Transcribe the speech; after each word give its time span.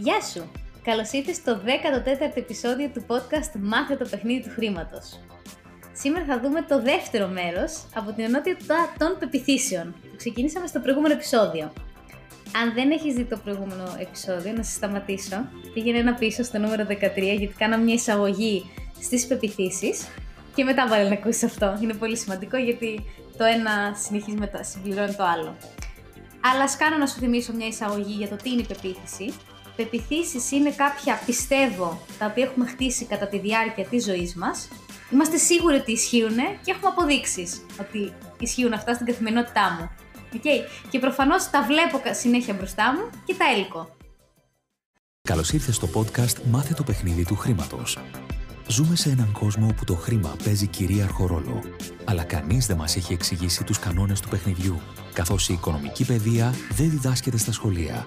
Γεια 0.00 0.20
σου! 0.20 0.50
Καλώς 0.82 1.12
ήρθες 1.12 1.36
στο 1.36 1.60
14ο 1.64 2.30
επεισόδιο 2.34 2.88
του 2.88 3.04
podcast 3.08 3.58
Μάθε 3.60 3.96
το 3.96 4.08
παιχνίδι 4.10 4.42
του 4.42 4.50
χρήματος. 4.54 5.20
Σήμερα 5.92 6.24
θα 6.24 6.40
δούμε 6.40 6.62
το 6.62 6.82
δεύτερο 6.82 7.28
μέρος 7.28 7.84
από 7.94 8.12
την 8.12 8.24
ενότητα 8.24 8.94
των 8.98 9.16
πεπιθήσεων 9.18 9.94
που 10.00 10.16
ξεκινήσαμε 10.16 10.66
στο 10.66 10.80
προηγούμενο 10.80 11.14
επεισόδιο. 11.14 11.72
Αν 12.62 12.74
δεν 12.74 12.90
έχεις 12.90 13.14
δει 13.14 13.24
το 13.24 13.36
προηγούμενο 13.44 13.96
επεισόδιο, 14.00 14.52
να 14.52 14.62
σε 14.62 14.72
σταματήσω. 14.72 15.48
Πήγαινε 15.74 15.98
ένα 15.98 16.14
πίσω 16.14 16.42
στο 16.42 16.58
νούμερο 16.58 16.86
13 16.88 16.94
γιατί 17.16 17.54
κάναμε 17.58 17.84
μια 17.84 17.94
εισαγωγή 17.94 18.70
στις 19.00 19.26
πεπιθήσεις 19.26 20.08
και 20.54 20.64
μετά 20.64 20.88
βάλε 20.88 21.08
να 21.08 21.14
ακούσεις 21.14 21.42
αυτό. 21.42 21.78
Είναι 21.82 21.94
πολύ 21.94 22.16
σημαντικό 22.16 22.56
γιατί 22.56 23.04
το 23.36 23.44
ένα 23.44 23.94
συνεχίζει 24.04 24.36
μετά, 24.36 24.62
συμπληρώνει 24.62 25.14
το 25.14 25.24
άλλο. 25.24 25.56
Αλλά 26.40 26.62
ας 26.62 26.76
κάνω 26.76 26.96
να 26.96 27.06
σου 27.06 27.18
θυμίσω 27.18 27.52
μια 27.52 27.66
εισαγωγή 27.66 28.12
για 28.12 28.28
το 28.28 28.36
τι 28.36 28.50
είναι 28.50 28.60
η 28.60 28.66
πεποίθηση. 28.66 29.34
Πεπιθήσεις 29.78 30.50
είναι 30.50 30.70
κάποια 30.70 31.22
πιστεύω 31.26 32.00
τα 32.18 32.26
οποία 32.26 32.44
έχουμε 32.44 32.66
χτίσει 32.66 33.04
κατά 33.04 33.26
τη 33.26 33.38
διάρκεια 33.38 33.84
της 33.84 34.04
ζωής 34.04 34.34
μας. 34.34 34.68
Είμαστε 35.12 35.36
σίγουροι 35.36 35.76
ότι 35.76 35.92
ισχύουν 35.92 36.36
και 36.36 36.70
έχουμε 36.70 36.88
αποδείξεις 36.88 37.64
ότι 37.80 38.12
ισχύουν 38.40 38.72
αυτά 38.72 38.94
στην 38.94 39.06
καθημερινότητά 39.06 39.76
μου. 39.78 39.90
Okay. 40.34 40.88
Και 40.90 40.98
προφανώς 40.98 41.50
τα 41.50 41.62
βλέπω 41.62 42.00
συνέχεια 42.14 42.54
μπροστά 42.54 42.92
μου 42.92 43.10
και 43.24 43.34
τα 43.34 43.44
έλκω. 43.56 43.96
Καλώς 45.22 45.52
ήρθες 45.52 45.74
στο 45.74 45.88
podcast 45.94 46.42
Μάθε 46.50 46.74
το 46.74 46.82
παιχνίδι 46.82 47.24
του 47.24 47.36
χρήματος. 47.36 47.98
Ζούμε 48.68 48.96
σε 48.96 49.10
έναν 49.10 49.32
κόσμο 49.32 49.66
όπου 49.70 49.84
το 49.84 49.94
χρήμα 49.94 50.36
παίζει 50.44 50.66
κυρίαρχο 50.66 51.26
ρόλο. 51.26 51.62
Αλλά 52.04 52.24
κανείς 52.24 52.66
δεν 52.66 52.76
μας 52.76 52.96
έχει 52.96 53.12
εξηγήσει 53.12 53.64
τους 53.64 53.78
κανόνες 53.78 54.20
του 54.20 54.28
παιχνιδιού, 54.28 54.80
καθώς 55.12 55.48
η 55.48 55.52
οικονομική 55.52 56.04
παιδεία 56.04 56.54
δεν 56.70 56.90
διδάσκεται 56.90 57.38
στα 57.38 57.52
σχολεία. 57.52 58.06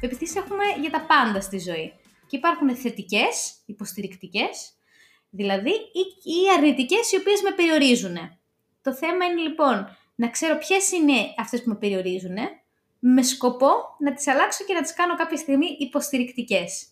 Πεπιθήσεις 0.00 0.36
έχουμε 0.36 0.64
για 0.80 0.90
τα 0.90 1.00
πάντα 1.00 1.40
στη 1.40 1.58
ζωή. 1.58 1.92
Και 2.26 2.36
υπάρχουν 2.36 2.76
θετικές, 2.76 3.54
υποστηρικτικές, 3.66 4.72
δηλαδή, 5.30 5.70
ή, 5.70 6.30
ή 6.30 6.36
αρνητικές 6.56 7.12
οι 7.12 7.16
οποίες 7.16 7.42
με 7.42 7.50
περιορίζουν. 7.50 8.16
Το 8.82 8.94
θέμα 8.94 9.24
είναι 9.24 9.40
λοιπόν 9.40 9.96
να 10.14 10.30
ξέρω 10.30 10.58
ποιες 10.58 10.92
είναι 10.92 11.34
αυτές 11.38 11.62
που 11.62 11.68
με 11.68 11.74
περιορίζουν, 11.74 12.36
με 12.98 13.22
σκοπό 13.22 13.70
να 13.98 14.12
τις 14.12 14.26
αλλάξω 14.26 14.64
και 14.64 14.74
να 14.74 14.82
τις 14.82 14.94
κάνω 14.94 15.16
κάποια 15.16 15.36
στιγμή 15.36 15.76
υποστηρικτικές. 15.78 16.86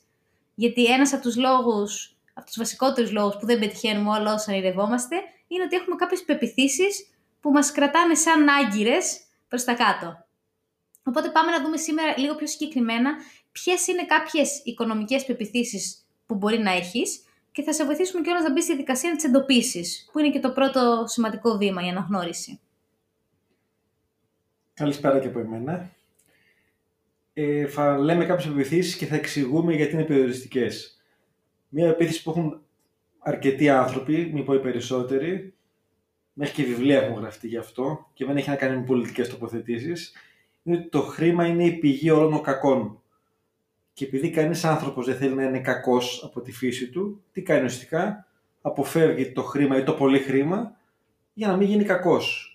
Γιατί 0.54 0.84
ένας 0.84 1.12
από 1.12 1.22
τους 1.22 1.36
λόγους 1.36 2.16
από 2.36 2.46
τους 2.46 2.56
βασικότερους 2.56 3.12
λόγους 3.12 3.36
που 3.36 3.46
δεν 3.46 3.58
πετυχαίνουμε 3.58 4.10
όλα 4.10 4.34
όσα 4.34 4.52
ονειρευόμαστε, 4.52 5.16
είναι 5.46 5.62
ότι 5.62 5.76
έχουμε 5.76 5.96
κάποιες 5.96 6.24
πεπιθήσεις 6.24 7.10
που 7.41 7.50
μας 7.50 7.72
κρατάνε 7.72 8.14
σαν 8.14 8.48
άγκυρες 8.48 9.20
προς 9.48 9.64
τα 9.64 9.74
κάτω. 9.74 10.25
Οπότε 11.08 11.28
πάμε 11.28 11.50
να 11.50 11.62
δούμε 11.62 11.76
σήμερα 11.76 12.18
λίγο 12.18 12.34
πιο 12.34 12.46
συγκεκριμένα 12.46 13.14
ποιες 13.52 13.86
είναι 13.86 14.06
κάποιες 14.06 14.60
οικονομικές 14.64 15.24
πεπιθήσεις 15.24 16.06
που 16.26 16.34
μπορεί 16.34 16.58
να 16.58 16.70
έχεις 16.70 17.24
και 17.52 17.62
θα 17.62 17.72
σε 17.72 17.84
βοηθήσουμε 17.84 18.22
κιόλας 18.22 18.42
να 18.42 18.52
μπεις 18.52 18.64
στη 18.64 18.76
δικασία 18.76 19.10
να 19.10 19.16
τι 19.16 19.26
εντοπίσεις, 19.26 20.08
που 20.12 20.18
είναι 20.18 20.30
και 20.30 20.40
το 20.40 20.50
πρώτο 20.50 21.04
σημαντικό 21.06 21.56
βήμα 21.56 21.82
για 21.82 21.91
αναγνώριση. 21.91 22.60
Καλησπέρα 24.75 25.19
και 25.19 25.26
από 25.26 25.38
εμένα. 25.38 25.91
Ε, 27.32 27.66
θα 27.66 27.98
λέμε 27.98 28.25
κάποιες 28.25 28.48
πεπιθήσεις 28.48 28.97
και 28.97 29.06
θα 29.06 29.14
εξηγούμε 29.14 29.75
γιατί 29.75 29.92
είναι 29.92 30.04
περιοριστικές 30.04 30.97
μια 31.69 31.88
επίθεση 31.88 32.22
που 32.22 32.31
έχουν 32.31 32.60
αρκετοί 33.19 33.69
άνθρωποι, 33.69 34.31
μην 34.32 34.44
πω 34.44 34.54
οι 34.54 34.60
περισσότεροι, 34.60 35.54
μέχρι 36.32 36.54
και 36.54 36.62
βιβλία 36.62 37.02
έχουν 37.02 37.20
γραφτεί 37.20 37.48
γι' 37.48 37.56
αυτό 37.56 38.10
και 38.14 38.25
δεν 38.25 38.36
έχει 38.36 38.48
να 38.48 38.56
κάνει 38.56 38.76
με 38.76 38.84
πολιτικές 38.84 39.28
τοποθετήσεις, 39.28 40.12
είναι 40.66 40.77
ότι 40.77 40.88
το 40.88 41.00
χρήμα 41.00 41.47
είναι 41.47 41.65
η 41.65 41.72
πηγή 41.72 42.10
όλων 42.10 42.31
των 42.31 42.43
κακών. 42.43 43.00
Και 43.93 44.04
επειδή 44.04 44.31
κανείς 44.31 44.65
άνθρωπος 44.65 45.06
δεν 45.06 45.16
θέλει 45.16 45.34
να 45.34 45.43
είναι 45.43 45.60
κακός 45.60 46.22
από 46.25 46.41
τη 46.41 46.53
φύση 46.53 46.91
του, 46.91 47.22
τι 47.32 47.43
κάνει 47.43 47.65
ουσιαστικά, 47.65 48.27
αποφεύγει 48.60 49.32
το 49.32 49.43
χρήμα 49.43 49.78
ή 49.78 49.82
το 49.82 49.93
πολύ 49.93 50.19
χρήμα 50.19 50.76
για 51.32 51.49
να 51.49 51.56
μην 51.56 51.69
γίνει 51.69 51.84
κακός. 51.84 52.50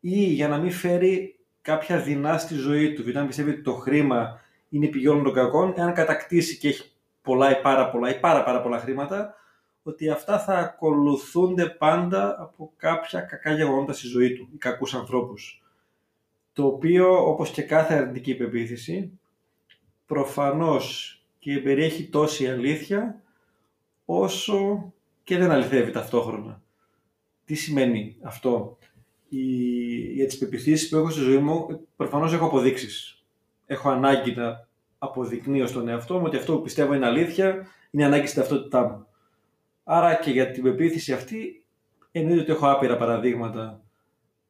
Ή 0.00 0.24
για 0.24 0.48
να 0.48 0.58
μην 0.58 0.70
φέρει 0.70 1.38
κάποια 1.62 2.00
δεινά 2.00 2.38
στη 2.38 2.54
ζωή 2.54 2.92
του. 2.92 3.02
Δηλαδή, 3.02 3.18
αν 3.18 3.26
πιστεύει 3.26 3.50
ότι 3.50 3.62
το 3.62 3.72
χρήμα 3.72 4.40
είναι 4.68 4.86
η 4.86 4.88
πηγή 4.88 5.08
όλων 5.08 5.22
των 5.22 5.32
κακών, 5.32 5.74
εάν 5.76 5.92
κατακτήσει 5.92 6.58
και 6.58 6.68
έχει 6.68 6.90
πολλά 7.22 7.58
ή 7.58 7.60
πάρα 7.62 7.90
πολλά 7.90 8.10
ή 8.10 8.20
πάρα 8.20 8.44
πάρα 8.44 8.62
πολλά 8.62 8.78
χρήματα, 8.78 9.34
ότι 9.82 10.08
αυτά 10.08 10.38
θα 10.38 10.58
ακολουθούνται 10.58 11.66
πάντα 11.66 12.36
από 12.38 12.72
κάποια 12.76 13.20
κακά 13.20 13.52
γεγονότα 13.52 13.92
στη 13.92 14.06
ζωή 14.06 14.32
του 14.32 14.48
ή 14.54 14.56
κακούς 14.56 14.94
ανθρώπους. 14.94 15.65
Το 16.56 16.66
οποίο, 16.66 17.28
όπως 17.28 17.50
και 17.50 17.62
κάθε 17.62 17.94
αρνητική 17.94 18.30
υπεποίθηση, 18.30 19.18
προφανώς 20.06 21.18
και 21.38 21.58
περιέχει 21.58 22.08
τόση 22.08 22.48
αλήθεια, 22.48 23.22
όσο 24.04 24.92
και 25.24 25.38
δεν 25.38 25.50
αληθεύει 25.50 25.90
ταυτόχρονα. 25.90 26.62
Τι 27.44 27.54
σημαίνει 27.54 28.16
αυτό; 28.22 28.78
Οι, 29.28 29.44
για 30.12 30.26
τις 30.26 30.38
πεπιθήσεις 30.38 30.88
που 30.88 30.96
έχω 30.96 31.10
στη 31.10 31.20
ζωή 31.20 31.38
μου, 31.38 31.86
προφανώς 31.96 32.32
έχω 32.32 32.46
αποδείξεις. 32.46 33.24
Έχω 33.66 33.88
ανάγκη 33.90 34.34
να 34.34 34.68
αποδεικνύω 34.98 35.66
στον 35.66 35.88
εαυτό 35.88 36.18
μου 36.18 36.24
ότι 36.26 36.36
αυτό 36.36 36.56
που 36.56 36.62
πιστεύω 36.62 36.94
είναι 36.94 37.06
αλήθεια, 37.06 37.66
είναι 37.90 38.04
ανάγκη 38.04 38.26
στην 38.26 38.40
ταυτότητά 38.40 38.88
μου. 38.88 39.06
Άρα 39.84 40.14
και 40.14 40.30
για 40.30 40.50
την 40.50 40.62
πεποίθηση 40.62 41.12
αυτή, 41.12 41.64
εννοείται 42.12 42.40
ότι 42.40 42.50
έχω 42.50 42.70
άπειρα 42.70 42.96
παραδείγματα 42.96 43.85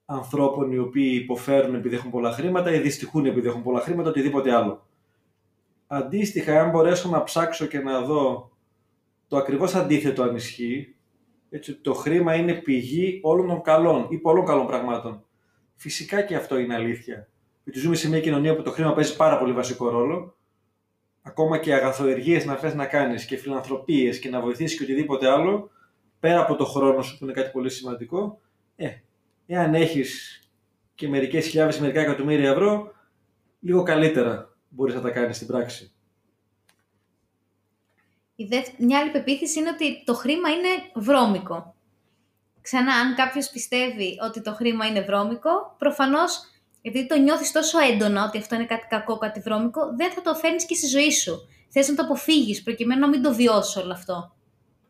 ανθρώπων 0.06 0.72
οι 0.72 0.78
οποίοι 0.78 1.18
υποφέρουν 1.22 1.74
επειδή 1.74 1.94
έχουν 1.94 2.10
πολλά 2.10 2.32
χρήματα 2.32 2.74
ή 2.74 2.78
δυστυχούν 2.78 3.26
επειδή 3.26 3.48
έχουν 3.48 3.62
πολλά 3.62 3.80
χρήματα, 3.80 4.08
οτιδήποτε 4.08 4.54
άλλο. 4.54 4.86
Αντίστοιχα, 5.86 6.60
αν 6.60 6.70
μπορέσω 6.70 7.08
να 7.08 7.22
ψάξω 7.22 7.66
και 7.66 7.78
να 7.78 8.00
δω 8.00 8.50
το 9.28 9.36
ακριβώς 9.36 9.74
αντίθετο 9.74 10.22
αν 10.22 10.36
ισχύει, 10.36 10.94
έτσι 11.50 11.74
το 11.74 11.94
χρήμα 11.94 12.34
είναι 12.34 12.54
πηγή 12.54 13.20
όλων 13.22 13.46
των 13.46 13.62
καλών 13.62 14.06
ή 14.10 14.18
πολλών 14.18 14.46
καλών 14.46 14.66
πραγμάτων. 14.66 15.24
Φυσικά 15.74 16.22
και 16.22 16.34
αυτό 16.34 16.58
είναι 16.58 16.74
αλήθεια. 16.74 17.28
Γιατί 17.64 17.78
ζούμε 17.78 17.94
σε 17.94 18.08
μια 18.08 18.20
κοινωνία 18.20 18.56
που 18.56 18.62
το 18.62 18.70
χρήμα 18.70 18.92
παίζει 18.92 19.16
πάρα 19.16 19.38
πολύ 19.38 19.52
βασικό 19.52 19.88
ρόλο 19.88 20.36
ακόμα 21.26 21.58
και 21.58 21.74
αγαθοεργίες 21.74 22.44
να 22.44 22.56
θες 22.56 22.74
να 22.74 22.86
κάνεις 22.86 23.24
και 23.24 23.36
φιλανθρωπίες 23.36 24.18
και 24.18 24.28
να 24.28 24.40
βοηθήσεις 24.40 24.78
και 24.78 24.82
οτιδήποτε 24.82 25.30
άλλο, 25.30 25.70
πέρα 26.20 26.40
από 26.40 26.56
το 26.56 26.64
χρόνο 26.64 27.02
σου 27.02 27.18
που 27.18 27.24
είναι 27.24 27.32
κάτι 27.32 27.50
πολύ 27.50 27.70
σημαντικό, 27.70 28.40
ε, 28.76 28.88
εάν 29.46 29.74
έχεις 29.74 30.40
και 30.94 31.08
μερικές 31.08 31.46
χιλιάδες, 31.46 31.78
μερικά 31.78 32.00
εκατομμύρια 32.00 32.50
ευρώ, 32.50 32.94
λίγο 33.60 33.82
καλύτερα 33.82 34.56
μπορείς 34.68 34.94
να 34.94 35.00
τα 35.00 35.10
κάνεις 35.10 35.36
στην 35.36 35.48
πράξη. 35.48 35.90
Η 38.36 38.48
Μια 38.78 38.98
άλλη 38.98 39.10
πεποίθηση 39.10 39.58
είναι 39.58 39.68
ότι 39.68 40.02
το 40.04 40.14
χρήμα 40.14 40.48
είναι 40.48 40.68
βρώμικο. 40.94 41.74
Ξανά, 42.60 42.94
αν 42.94 43.14
κάποιος 43.14 43.50
πιστεύει 43.50 44.18
ότι 44.22 44.42
το 44.42 44.54
χρήμα 44.54 44.86
είναι 44.86 45.00
βρώμικο, 45.00 45.74
προφανώς 45.78 46.40
επειδή 46.82 47.06
το 47.06 47.18
νιώθεις 47.18 47.52
τόσο 47.52 47.78
έντονα 47.78 48.24
ότι 48.24 48.38
αυτό 48.38 48.54
είναι 48.54 48.66
κάτι 48.66 48.86
κακό, 48.86 49.18
κάτι 49.18 49.40
βρώμικο, 49.40 49.94
δεν 49.96 50.12
θα 50.12 50.22
το 50.22 50.34
φέρνεις 50.34 50.66
και 50.66 50.74
στη 50.74 50.86
ζωή 50.86 51.10
σου. 51.10 51.48
Θες 51.68 51.88
να 51.88 51.94
το 51.94 52.02
αποφύγεις 52.02 52.62
προκειμένου 52.62 53.00
να 53.00 53.08
μην 53.08 53.22
το 53.22 53.34
βιώσεις 53.34 53.76
όλο 53.76 53.92
αυτό. 53.92 54.35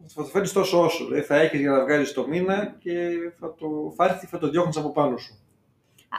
Θα 0.07 0.23
το 0.23 0.29
φέρνει 0.29 0.49
τόσο 0.49 0.83
όσο. 0.83 1.05
Δηλαδή 1.05 1.23
θα 1.25 1.37
έχεις 1.37 1.61
για 1.61 1.71
να 1.71 1.85
βγάλεις 1.85 2.13
το 2.13 2.27
μήνα 2.27 2.77
και 2.79 3.11
θα 3.39 3.55
το 3.55 3.93
φάρθει, 3.97 4.27
θα 4.27 4.39
το 4.39 4.49
διώχνεις 4.49 4.77
από 4.77 4.93
πάνω 4.93 5.17
σου. 5.17 5.39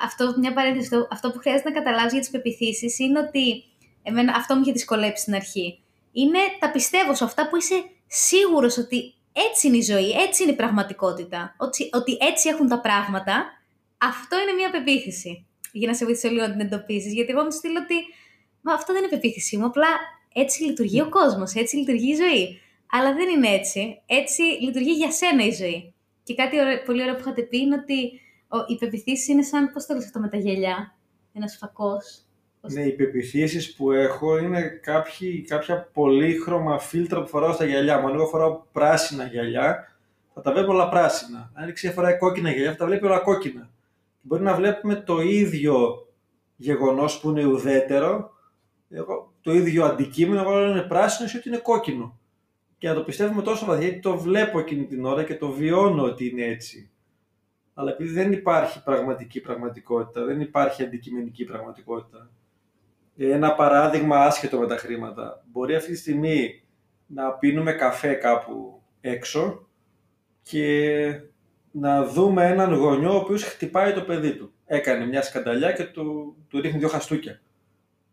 Αυτό, 0.04 0.34
μια 0.40 0.54
παρένθεση, 0.54 0.90
αυτό 1.12 1.32
που 1.32 1.40
χρειάζεται 1.40 1.70
να 1.70 1.76
καταλάβεις 1.76 2.12
για 2.12 2.22
τις 2.22 2.30
πεπιθήσεις 2.30 3.00
είναι 3.00 3.20
ότι. 3.20 3.64
Εμένα, 4.04 4.34
αυτό 4.36 4.56
μου 4.56 4.62
είχε 4.62 4.72
δυσκολέψει 4.72 5.22
στην 5.22 5.36
αρχή. 5.36 5.80
Είναι 6.12 6.40
τα 6.60 6.72
πιστεύω 6.72 7.16
σου, 7.16 7.26
αυτά 7.26 7.50
που 7.50 7.56
είσαι 7.56 7.84
σίγουρος 8.08 8.78
ότι 8.78 9.14
έτσι 9.50 9.68
είναι 9.68 9.78
η 9.78 9.82
ζωή, 9.82 10.10
έτσι 10.10 10.44
είναι 10.44 10.52
η 10.52 10.56
πραγματικότητα. 10.56 11.56
Ότι, 11.58 11.90
ότι 11.94 12.18
έτσι 12.22 12.50
έχουν 12.50 12.68
τα 12.68 12.82
πράγματα. 12.82 13.46
Αυτό 13.98 14.40
είναι 14.40 14.52
μια 14.52 14.70
πεποίθηση 14.70 15.46
για 15.72 15.88
να 15.88 15.94
σε 15.94 16.06
βοηθήσω 16.06 16.34
λίγο 16.34 16.48
να 16.48 16.52
την 16.52 16.60
εντοπίσεις. 16.60 17.14
Γιατί 17.14 17.32
εγώ 17.32 17.44
μου 17.44 17.52
στείλω 17.52 17.80
ότι 17.84 17.96
Μα 18.68 18.74
αυτό 18.74 18.94
δεν 18.94 19.02
είναι 19.02 19.12
πεποίθησή 19.12 19.58
μου. 19.58 19.66
Απλά 19.66 19.88
έτσι 20.34 20.64
λειτουργεί 20.64 21.02
ο 21.02 21.10
κόσμος, 21.10 21.54
έτσι 21.54 21.76
λειτουργεί 21.76 22.12
η 22.12 22.16
ζωή. 22.16 22.62
Αλλά 22.90 23.14
δεν 23.14 23.30
είναι 23.30 23.48
έτσι. 23.48 24.02
Έτσι 24.06 24.42
λειτουργεί 24.42 24.92
για 24.92 25.12
σένα 25.12 25.46
η 25.46 25.52
ζωή. 25.52 25.94
Και 26.24 26.36
κάτι 26.36 26.58
πολύ 26.86 27.02
ωραίο 27.02 27.14
που 27.14 27.20
είχατε 27.20 27.42
πει 27.42 27.58
είναι 27.58 27.76
ότι 27.76 28.22
οι 28.68 28.78
πεπιθήσει 28.80 29.32
είναι 29.32 29.44
σαν. 29.44 29.72
Πώς 29.74 29.86
το 29.86 29.94
λες 29.94 30.06
αυτό 30.06 30.20
με 30.20 30.28
τα 30.28 30.38
γελιά, 30.38 30.98
ένας 31.34 31.58
φακός. 31.58 32.22
Πώς... 32.62 32.74
Ναι, 32.74 32.82
οι 32.82 32.92
πεπιθήσεις 32.92 33.76
που 33.76 33.92
έχω 33.92 34.38
είναι 34.38 34.62
κάποιοι, 34.62 35.42
κάποια 35.42 35.90
πολύχρωμα 35.94 36.80
φίλτρα 36.80 37.22
που 37.22 37.28
φοράω 37.28 37.54
στα 37.54 37.66
γυαλιά 37.66 38.00
μου. 38.00 38.08
Αν 38.08 38.14
εγώ 38.14 38.26
φοράω 38.26 38.62
πράσινα 38.72 39.26
γυαλιά, 39.26 39.98
θα 40.34 40.42
τα 40.42 40.52
βλέπω 40.52 40.72
όλα 40.72 40.90
πράσινα. 40.90 41.52
Αν 41.54 41.74
η 41.82 41.88
φοράει 41.88 42.18
κόκκινα 42.18 42.52
γυαλιά, 42.52 42.72
θα 42.72 42.78
τα 42.78 42.86
βλέπει 42.86 43.06
όλα 43.06 43.20
κόκκινα. 43.20 43.70
Μπορεί 44.22 44.44
να 44.44 44.56
βλέπουμε 44.56 44.96
το 44.96 45.22
ίδιο 45.22 46.08
γεγονός 46.56 47.20
που 47.20 47.30
είναι 47.30 47.46
ουδέτερο, 47.46 48.32
εγώ, 48.90 49.34
το 49.42 49.54
ίδιο 49.54 49.86
αντικείμενο, 49.86 50.42
εγώ 50.42 50.56
λέω 50.56 50.70
είναι 50.70 50.82
πράσινο 50.82 51.30
ή 51.34 51.38
ότι 51.38 51.48
είναι 51.48 51.58
κόκκινο. 51.58 52.20
Και 52.78 52.88
να 52.88 52.94
το 52.94 53.04
πιστεύουμε 53.04 53.42
τόσο 53.42 53.66
βαθιά, 53.66 53.88
γιατί 53.88 54.02
το 54.02 54.18
βλέπω 54.18 54.60
εκείνη 54.60 54.86
την 54.86 55.06
ώρα 55.06 55.24
και 55.24 55.36
το 55.36 55.52
βιώνω 55.52 56.04
ότι 56.04 56.28
είναι 56.28 56.44
έτσι. 56.44 56.90
Αλλά 57.74 57.92
επειδή 57.92 58.10
δεν 58.10 58.32
υπάρχει 58.32 58.84
πραγματική 58.84 59.42
πραγματικότητα, 59.42 60.26
δεν 60.26 60.42
υπάρχει 60.42 60.84
αντικειμενική 60.84 61.44
πραγματικότητα. 61.44 62.30
Ένα 63.18 63.54
παράδειγμα 63.54 64.18
άσχετο 64.18 64.60
με 64.60 64.68
τα 64.68 64.78
χρήματα. 64.78 65.44
Μπορεί 65.52 65.76
αυτή 65.76 65.92
τη 65.92 65.98
στιγμή 65.98 66.64
να 67.08 67.32
πίνουμε 67.32 67.74
καφέ 67.74 68.14
κάπου 68.14 68.82
έξω 69.02 69.68
και 70.42 71.22
να 71.72 72.06
δούμε 72.06 72.46
έναν 72.46 72.74
γονιό 72.74 73.14
ο 73.14 73.18
οποίος 73.18 73.44
χτυπάει 73.44 73.94
το 73.94 74.02
παιδί 74.02 74.36
του. 74.36 74.52
Έκανε 74.66 75.06
μια 75.06 75.22
σκανταλιά 75.22 75.72
και 75.72 75.84
του, 75.84 76.36
του 76.48 76.62
ρίχνει 76.62 76.80
δύο 76.80 76.88
χαστούκια. 76.88 77.42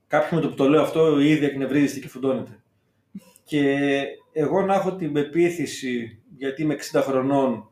Κάποιοι 0.07 0.29
με 0.33 0.41
το 0.41 0.49
που 0.49 0.55
το 0.55 0.69
λέω 0.69 0.83
αυτό 0.83 1.21
ήδη 1.21 1.45
εκνευρίζεται 1.45 2.01
και 2.01 2.09
φουντώνεται. 2.09 2.64
Και 3.45 4.05
εγώ 4.33 4.63
να 4.63 4.75
έχω 4.75 4.95
την 4.95 5.13
πεποίθηση, 5.13 6.23
γιατί 6.37 6.63
είμαι 6.63 6.77
60 6.93 7.01
χρονών, 7.03 7.69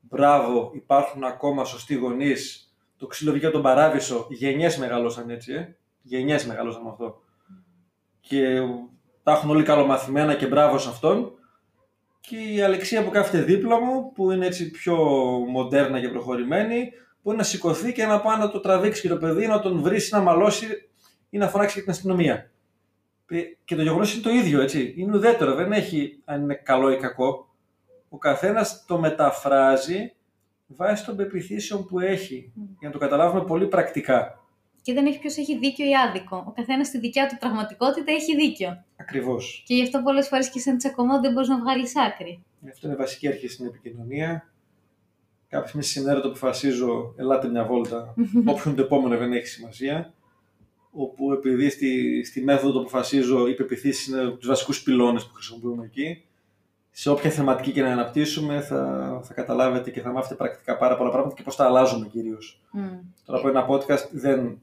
μπράβο, 0.00 0.70
υπάρχουν 0.74 1.24
ακόμα 1.24 1.64
σωστοί 1.64 1.94
γονείς. 1.94 2.72
Το 2.96 3.06
ξύλο 3.06 3.30
βγήκε 3.30 3.46
από 3.46 3.54
τον 3.54 3.64
παράδεισο. 3.64 4.26
Γενιές 4.30 4.78
μεγαλώσαν 4.78 5.30
έτσι, 5.30 5.52
ε. 5.52 5.76
Γενιές 6.02 6.46
μεγαλώσαν 6.46 6.82
με 6.82 6.88
αυτό. 6.90 7.20
Και 8.20 8.60
τα 9.22 9.32
έχουν 9.32 9.50
όλοι 9.50 9.62
καλομαθημένα 9.62 10.34
και 10.34 10.46
μπράβο 10.46 10.78
σε 10.78 10.88
αυτόν. 10.88 11.32
Και 12.20 12.36
η 12.36 12.62
Αλεξία 12.62 13.04
που 13.04 13.10
κάθεται 13.10 13.44
δίπλα 13.44 13.80
μου, 13.80 14.12
που 14.12 14.30
είναι 14.30 14.46
έτσι 14.46 14.70
πιο 14.70 14.96
μοντέρνα 15.48 16.00
και 16.00 16.08
προχωρημένη, 16.08 16.90
μπορεί 17.22 17.36
να 17.36 17.42
σηκωθεί 17.42 17.92
και 17.92 18.06
να 18.06 18.20
πάει 18.20 18.38
να 18.38 18.50
το 18.50 18.60
τραβήξει 18.60 19.00
και 19.00 19.08
το 19.08 19.16
παιδί, 19.16 19.46
να 19.46 19.60
τον 19.60 19.80
βρει, 19.80 19.98
να 20.10 20.20
μαλώσει 20.20 20.66
ή 21.30 21.38
να 21.38 21.48
φωνάξει 21.48 21.74
και 21.74 21.80
την 21.80 21.90
αστυνομία. 21.90 22.50
Και 23.64 23.74
το 23.74 23.82
γεγονός 23.82 24.14
είναι 24.14 24.22
το 24.22 24.30
ίδιο, 24.30 24.60
έτσι. 24.60 24.94
Είναι 24.96 25.16
ουδέτερο, 25.16 25.54
δεν 25.54 25.72
έχει 25.72 26.22
αν 26.24 26.42
είναι 26.42 26.54
καλό 26.54 26.90
ή 26.90 26.96
κακό. 26.96 27.48
Ο 28.08 28.18
καθένας 28.18 28.84
το 28.86 28.98
μεταφράζει 28.98 30.12
βάσει 30.66 31.04
των 31.04 31.16
πεπιθήσεων 31.16 31.86
που 31.86 32.00
έχει, 32.00 32.52
για 32.78 32.88
να 32.88 32.90
το 32.90 32.98
καταλάβουμε 32.98 33.44
πολύ 33.44 33.66
πρακτικά. 33.66 34.42
Και 34.82 34.92
δεν 34.92 35.06
έχει 35.06 35.18
ποιος 35.18 35.36
έχει 35.36 35.58
δίκιο 35.58 35.86
ή 35.86 35.96
άδικο. 36.08 36.44
Ο 36.48 36.50
καθένας 36.50 36.86
στη 36.86 36.98
δικιά 36.98 37.26
του 37.26 37.36
πραγματικότητα 37.38 38.12
έχει 38.12 38.36
δίκιο. 38.36 38.84
Ακριβώς. 38.96 39.62
Και 39.66 39.74
γι' 39.74 39.82
αυτό 39.82 40.02
πολλές 40.02 40.28
φορές 40.28 40.50
και 40.50 40.58
σαν 40.58 40.76
τσακωμό 40.78 41.20
δεν 41.20 41.32
μπορείς 41.32 41.48
να 41.48 41.58
βγάλεις 41.58 41.96
άκρη. 41.96 42.44
Αυτό 42.68 42.86
είναι 42.86 42.96
βασική 42.96 43.28
αρχή 43.28 43.48
στην 43.48 43.66
επικοινωνία. 43.66 44.52
Κάποια 45.48 45.66
στιγμή 45.66 45.84
συνέρα 45.84 46.20
το 46.20 46.28
αποφασίζω, 46.28 47.14
ελάτε 47.16 47.48
μια 47.48 47.64
βόλτα. 47.64 48.14
Όποιον 48.52 48.74
το 48.74 48.82
επόμενο 48.82 49.16
δεν 49.16 49.32
έχει 49.32 49.46
σημασία 49.46 50.12
όπου 50.90 51.32
επειδή 51.32 51.70
στη, 51.70 52.24
στη 52.24 52.42
μέθοδο 52.42 52.72
το 52.72 52.80
αποφασίζω 52.80 53.48
οι 53.48 53.54
πεπιθήσεις 53.54 54.06
είναι 54.06 54.30
τους 54.30 54.48
βασικούς 54.48 54.82
πυλώνες 54.82 55.26
που 55.26 55.34
χρησιμοποιούμε 55.34 55.84
εκεί. 55.84 56.22
Σε 56.90 57.10
όποια 57.10 57.30
θεματική 57.30 57.72
και 57.72 57.82
να 57.82 57.92
αναπτύσσουμε 57.92 58.60
θα, 58.60 59.20
θα 59.24 59.34
καταλάβετε 59.34 59.90
και 59.90 60.00
θα 60.00 60.12
μάθετε 60.12 60.34
πρακτικά 60.34 60.76
πάρα 60.76 60.96
πολλά 60.96 61.10
πράγματα 61.10 61.34
και 61.34 61.42
πώς 61.42 61.56
τα 61.56 61.64
αλλάζουμε 61.64 62.06
κυρίως. 62.06 62.60
Mm. 62.74 62.98
Τώρα 63.24 63.38
από 63.38 63.48
ένα 63.48 63.66
podcast 63.68 64.08
δεν 64.10 64.60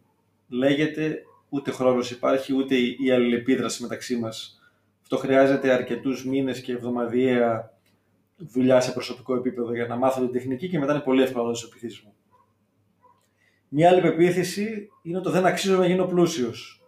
λέγεται, 0.47 1.23
ούτε 1.49 1.71
χρόνος 1.71 2.11
υπάρχει, 2.11 2.53
ούτε 2.53 2.75
η 2.75 3.11
αλληλεπίδραση 3.11 3.81
μεταξύ 3.81 4.17
μας. 4.17 4.59
Αυτό 5.01 5.17
χρειάζεται 5.17 5.71
αρκετούς 5.71 6.25
μήνες 6.25 6.61
και 6.61 6.71
εβδομαδιαία 6.71 7.73
δουλειά 8.37 8.81
σε 8.81 8.91
προσωπικό 8.91 9.35
επίπεδο 9.35 9.73
για 9.73 9.87
να 9.87 9.95
μάθω 9.95 10.21
την 10.21 10.31
τεχνική 10.31 10.69
και 10.69 10.79
μετά 10.79 10.93
είναι 10.93 11.01
πολύ 11.01 11.21
εύκολο 11.21 11.43
να 11.43 11.49
δώσω 11.49 11.69
μου. 12.05 12.14
Μια 13.69 13.89
άλλη 13.89 14.01
πεποίθηση 14.01 14.89
είναι 15.01 15.17
ότι 15.17 15.29
δεν 15.29 15.45
αξίζω 15.45 15.77
να 15.77 15.85
γίνω 15.85 16.05
πλούσιος. 16.05 16.83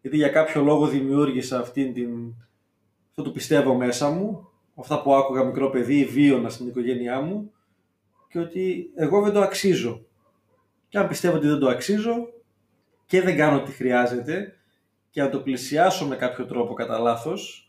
Γιατί 0.00 0.16
για 0.16 0.28
κάποιο 0.28 0.62
λόγο 0.62 0.86
δημιούργησα 0.86 1.58
αυτήν 1.58 1.92
την... 1.92 2.10
αυτό 3.08 3.22
το 3.22 3.30
πιστεύω 3.30 3.74
μέσα 3.74 4.10
μου, 4.10 4.48
αυτά 4.74 5.02
που 5.02 5.14
άκουγα 5.14 5.44
μικρό 5.44 5.70
παιδί, 5.70 6.04
βίωνα 6.04 6.48
στην 6.48 6.68
οικογένειά 6.68 7.20
μου 7.20 7.52
και 8.28 8.38
ότι 8.38 8.90
εγώ 8.94 9.22
δεν 9.22 9.32
το 9.32 9.40
αξίζω. 9.40 10.04
Και 10.88 10.98
αν 10.98 11.08
πιστεύω 11.08 11.36
ότι 11.36 11.46
δεν 11.46 11.58
το 11.58 11.68
αξίζω 11.68 12.14
και 13.06 13.22
δεν 13.22 13.36
κάνω 13.36 13.56
ό,τι 13.56 13.72
χρειάζεται 13.72 14.54
και 15.10 15.20
αν 15.20 15.30
το 15.30 15.40
πλησιάσω 15.40 16.06
με 16.06 16.16
κάποιο 16.16 16.46
τρόπο 16.46 16.74
κατά 16.74 16.98
λάθος, 16.98 17.68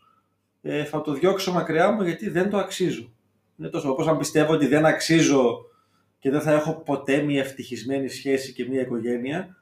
ε, 0.62 0.84
θα 0.84 1.00
το 1.00 1.12
διώξω 1.12 1.52
μακριά 1.52 1.90
μου 1.90 2.02
γιατί 2.02 2.28
δεν 2.28 2.50
το 2.50 2.58
αξίζω. 2.58 3.12
Είναι 3.56 3.68
τόσο 3.68 3.90
όπως 3.90 4.06
αν 4.06 4.18
πιστεύω 4.18 4.52
ότι 4.52 4.66
δεν 4.66 4.86
αξίζω 4.86 5.58
και 6.22 6.30
δεν 6.30 6.40
θα 6.40 6.52
έχω 6.52 6.74
ποτέ 6.74 7.22
μια 7.22 7.40
ευτυχισμένη 7.40 8.08
σχέση 8.08 8.52
και 8.52 8.68
μια 8.68 8.80
οικογένεια, 8.80 9.56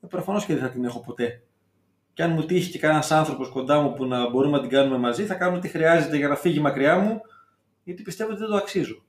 ε, 0.00 0.06
προφανώς 0.06 0.44
και 0.44 0.52
δεν 0.54 0.62
θα 0.62 0.70
την 0.70 0.84
έχω 0.84 1.00
ποτέ. 1.00 1.42
Και 2.12 2.22
αν 2.22 2.32
μου 2.32 2.46
τύχει 2.46 2.70
και 2.70 2.78
κανένας 2.78 3.10
άνθρωπος 3.10 3.48
κοντά 3.48 3.80
μου 3.80 3.92
που 3.92 4.04
να 4.06 4.30
μπορούμε 4.30 4.56
να 4.56 4.62
την 4.62 4.70
κάνουμε 4.70 4.98
μαζί, 4.98 5.24
θα 5.24 5.34
κάνω 5.34 5.56
ό,τι 5.56 5.68
χρειάζεται 5.68 6.16
για 6.16 6.28
να 6.28 6.36
φύγει 6.36 6.60
μακριά 6.60 6.98
μου, 6.98 7.20
γιατί 7.84 8.02
πιστεύω 8.02 8.30
ότι 8.30 8.38
δεν 8.38 8.48
το 8.48 8.56
αξίζω. 8.56 9.04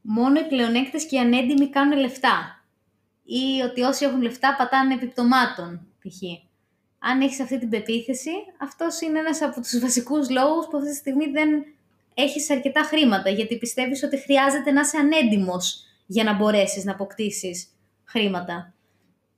Μόνο 0.00 0.40
οι 0.40 0.44
πλεονέκτες 0.48 1.06
και 1.06 1.16
οι 1.16 1.18
ανέντιμοι 1.18 1.68
κάνουν 1.68 1.98
λεφτά. 1.98 2.64
Ή 3.24 3.62
ότι 3.70 3.80
όσοι 3.82 4.04
έχουν 4.04 4.22
λεφτά 4.22 4.54
πατάνε 4.58 4.94
επιπτωμάτων, 4.94 5.86
π.χ. 5.98 6.22
Αν 6.98 7.20
έχεις 7.20 7.40
αυτή 7.40 7.58
την 7.58 7.68
πεποίθηση, 7.68 8.30
αυτός 8.60 9.00
είναι 9.00 9.18
ένας 9.18 9.42
από 9.42 9.60
τους 9.60 9.78
βασικούς 9.78 10.30
λόγους 10.30 10.66
που 10.66 10.76
αυτή 10.76 10.90
τη 10.90 10.96
στιγμή 10.96 11.26
δεν 11.26 11.64
έχεις 12.14 12.50
αρκετά 12.50 12.82
χρήματα, 12.82 13.30
γιατί 13.30 13.58
πιστεύεις 13.58 14.02
ότι 14.02 14.20
χρειάζεται 14.20 14.70
να 14.70 14.80
είσαι 14.80 14.96
ανέντιμος 14.96 15.84
για 16.06 16.24
να 16.24 16.34
μπορέσεις 16.34 16.84
να 16.84 16.92
αποκτήσεις 16.92 17.66
χρήματα. 18.04 18.74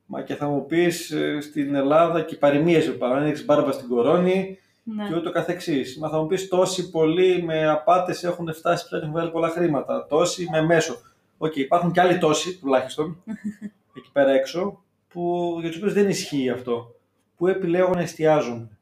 Μα 0.07 0.23
και 0.23 0.35
θα 0.35 0.49
μου 0.49 0.67
πεις 0.67 1.11
ε, 1.11 1.41
στην 1.41 1.75
Ελλάδα 1.75 2.23
και 2.23 2.37
παροιμίες 2.37 2.87
υπάρχουν, 2.87 3.27
έχεις 3.27 3.45
μπάρμπα 3.45 3.73
στην 3.73 3.89
κορώνη 3.89 4.59
ναι. 4.83 5.09
και 5.09 5.15
ούτω 5.15 5.31
καθεξής. 5.31 5.99
Μα 5.99 6.09
θα 6.09 6.21
μου 6.21 6.27
πεις 6.27 6.49
τόσοι 6.49 6.91
πολλοί 6.91 7.43
με 7.43 7.69
απάτες 7.69 8.25
έχουν 8.25 8.55
φτάσει 8.55 8.89
πια 8.89 8.99
και 8.99 9.05
έχουν 9.05 9.15
βγάλει 9.17 9.31
πολλά 9.31 9.49
χρήματα, 9.49 10.07
τόσοι 10.07 10.49
με 10.51 10.63
μέσο. 10.63 10.97
OK, 11.39 11.53
okay, 11.53 11.57
υπάρχουν 11.57 11.93
και 11.93 12.01
άλλοι 12.01 12.19
τόσοι 12.19 12.59
τουλάχιστον 12.59 13.23
εκεί 13.97 14.11
πέρα 14.13 14.31
έξω 14.31 14.83
που, 15.09 15.57
για 15.61 15.69
τους 15.69 15.79
οποίους 15.79 15.93
δεν 15.93 16.09
ισχύει 16.09 16.51
αυτό, 16.51 16.95
που 17.37 17.47
επιλέγουν 17.47 17.95
να 17.95 18.03
εστιάζουν. 18.03 18.79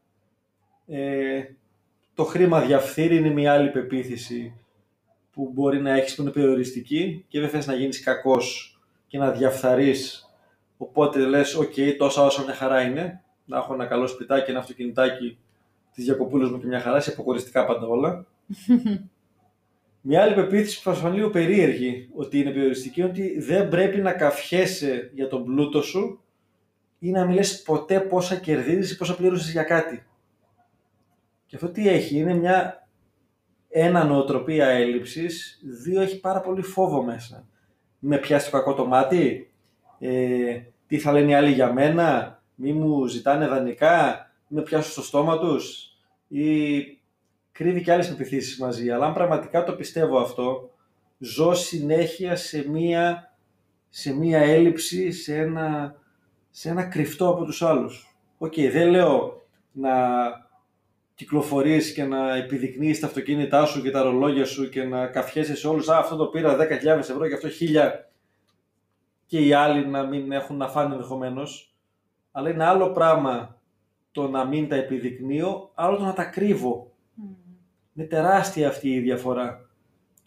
Ε, 0.87 1.43
το 2.14 2.24
χρήμα 2.24 2.60
διαφθείρει 2.60 3.16
είναι 3.16 3.31
μια 3.31 3.52
άλλη 3.52 3.70
πεποίθηση 3.70 4.54
που 5.32 5.50
μπορεί 5.54 5.81
να 5.81 5.92
έχεις 5.92 6.14
που 6.14 6.22
είναι 6.22 6.31
περιοριστική 6.31 7.24
και 7.28 7.40
δεν 7.40 7.48
θες 7.48 7.66
να 7.66 7.74
γίνεις 7.74 8.02
κακός 8.02 8.78
και 9.06 9.19
να 9.19 9.31
διαφθαρείς. 9.31 10.31
Οπότε 10.76 11.19
λες, 11.19 11.54
OK, 11.55 11.72
okay, 11.76 11.94
τόσα 11.98 12.22
όσα 12.22 12.42
μια 12.42 12.54
χαρά 12.54 12.82
είναι, 12.82 13.22
να 13.44 13.56
έχω 13.56 13.74
ένα 13.74 13.86
καλό 13.86 14.06
σπιτάκι, 14.06 14.50
ένα 14.50 14.58
αυτοκινητάκι 14.58 15.38
τις 15.94 16.05
διακοπούλες 16.05 16.51
μου 16.50 16.58
και 16.58 16.66
μια 16.66 16.81
χαρά, 16.81 17.00
σε 17.00 17.10
υποκοριστικά 17.10 17.67
πάντα 17.66 17.86
όλα. 17.86 18.26
μια 20.00 20.22
άλλη 20.22 20.34
πεποίθηση 20.34 20.82
που 20.82 20.90
θα 20.90 20.94
φανεί 20.96 21.16
λίγο 21.16 21.31
περίεργη 21.31 22.08
ότι 22.14 22.38
είναι 22.38 22.50
περιοριστική 22.50 23.00
είναι 23.00 23.08
ότι 23.08 23.40
δεν 23.40 23.69
πρέπει 23.69 24.00
να 24.00 24.12
καφιέσαι 24.12 25.10
για 25.14 25.28
τον 25.28 25.44
πλούτο 25.44 25.82
σου 25.82 26.20
ή 26.98 27.10
να 27.10 27.26
μην 27.26 27.40
ποτέ 27.64 28.00
πόσα 28.00 28.36
κερδίζεις 28.36 28.92
ή 28.92 28.96
πόσα 28.96 29.16
πλήρωσες 29.16 29.52
για 29.52 29.62
κάτι. 29.62 30.06
Και 31.53 31.59
αυτό 31.59 31.71
τι 31.71 31.89
έχει, 31.89 32.17
είναι 32.17 32.35
μια 32.35 32.89
ένα 33.69 34.05
νοοτροπία 34.05 34.67
έλλειψης, 34.67 35.61
δύο 35.82 36.01
έχει 36.01 36.21
πάρα 36.21 36.41
πολύ 36.41 36.63
φόβο 36.63 37.03
μέσα. 37.03 37.47
Με 37.99 38.19
πιάσει 38.19 38.51
το 38.51 38.56
κακό 38.56 38.75
το 38.75 38.87
μάτι, 38.87 39.53
ε, 39.99 40.61
τι 40.87 40.99
θα 40.99 41.13
λένε 41.13 41.31
οι 41.31 41.35
άλλοι 41.35 41.51
για 41.53 41.73
μένα, 41.73 42.43
μη 42.55 42.73
μου 42.73 43.06
ζητάνε 43.06 43.47
δανεικά, 43.47 44.31
μη 44.49 44.56
με 44.56 44.63
πιάσουν 44.63 44.93
στο 44.93 45.03
στόμα 45.03 45.39
τους 45.39 45.97
ή 46.29 46.82
κρύβει 47.53 47.82
και 47.82 47.93
άλλες 47.93 48.11
πεποιθήσεις 48.10 48.58
μαζί. 48.59 48.91
Αλλά 48.91 49.06
αν 49.06 49.13
πραγματικά 49.13 49.65
το 49.65 49.73
πιστεύω 49.73 50.19
αυτό, 50.19 50.71
ζω 51.19 51.55
συνέχεια 51.55 52.37
σε 52.37 52.69
μία, 52.69 53.35
σε 53.89 54.15
μία 54.15 54.39
έλλειψη, 54.39 55.13
σε 55.13 55.37
ένα, 55.37 55.94
σε 56.51 56.69
ένα 56.69 56.85
κρυφτό 56.85 57.29
από 57.29 57.44
τους 57.44 57.63
άλλους. 57.63 58.17
OK, 58.39 58.53
okay, 58.53 58.71
δεν 58.73 58.89
λέω 58.89 59.43
να 59.73 59.91
κυκλοφορείς 61.22 61.93
και 61.93 62.05
να 62.05 62.36
επιδεικνύεις 62.36 63.00
τα 63.00 63.06
αυτοκίνητά 63.06 63.64
σου 63.64 63.82
και 63.82 63.91
τα 63.91 64.02
ρολόγια 64.02 64.44
σου 64.44 64.69
και 64.69 64.82
να 64.82 65.06
καυχιέσαι 65.06 65.56
σε 65.56 65.69
όλους 65.69 65.88
«Α, 65.88 65.98
αυτό 65.98 66.17
το 66.17 66.26
πήρα 66.26 66.56
10.000 66.56 66.86
ευρώ 66.86 67.29
και 67.29 67.34
αυτό 67.34 67.48
1.000» 67.48 67.91
και 69.26 69.38
οι 69.38 69.52
άλλοι 69.52 69.86
να 69.86 70.06
μην 70.06 70.32
έχουν 70.32 70.56
να 70.56 70.69
φάνε 70.69 70.94
ενδεχομένως. 70.94 71.74
Αλλά 72.32 72.50
είναι 72.50 72.64
άλλο 72.64 72.91
πράγμα 72.91 73.60
το 74.12 74.29
να 74.29 74.44
μην 74.44 74.69
τα 74.69 74.76
επιδεικνύω, 74.76 75.70
άλλο 75.74 75.96
το 75.96 76.05
να 76.05 76.12
τα 76.12 76.24
κρύβω. 76.24 76.93
Mm. 77.17 77.36
Είναι 77.94 78.06
τεράστια 78.06 78.69
αυτή 78.69 78.88
η 78.88 79.00
διαφορά. 79.00 79.69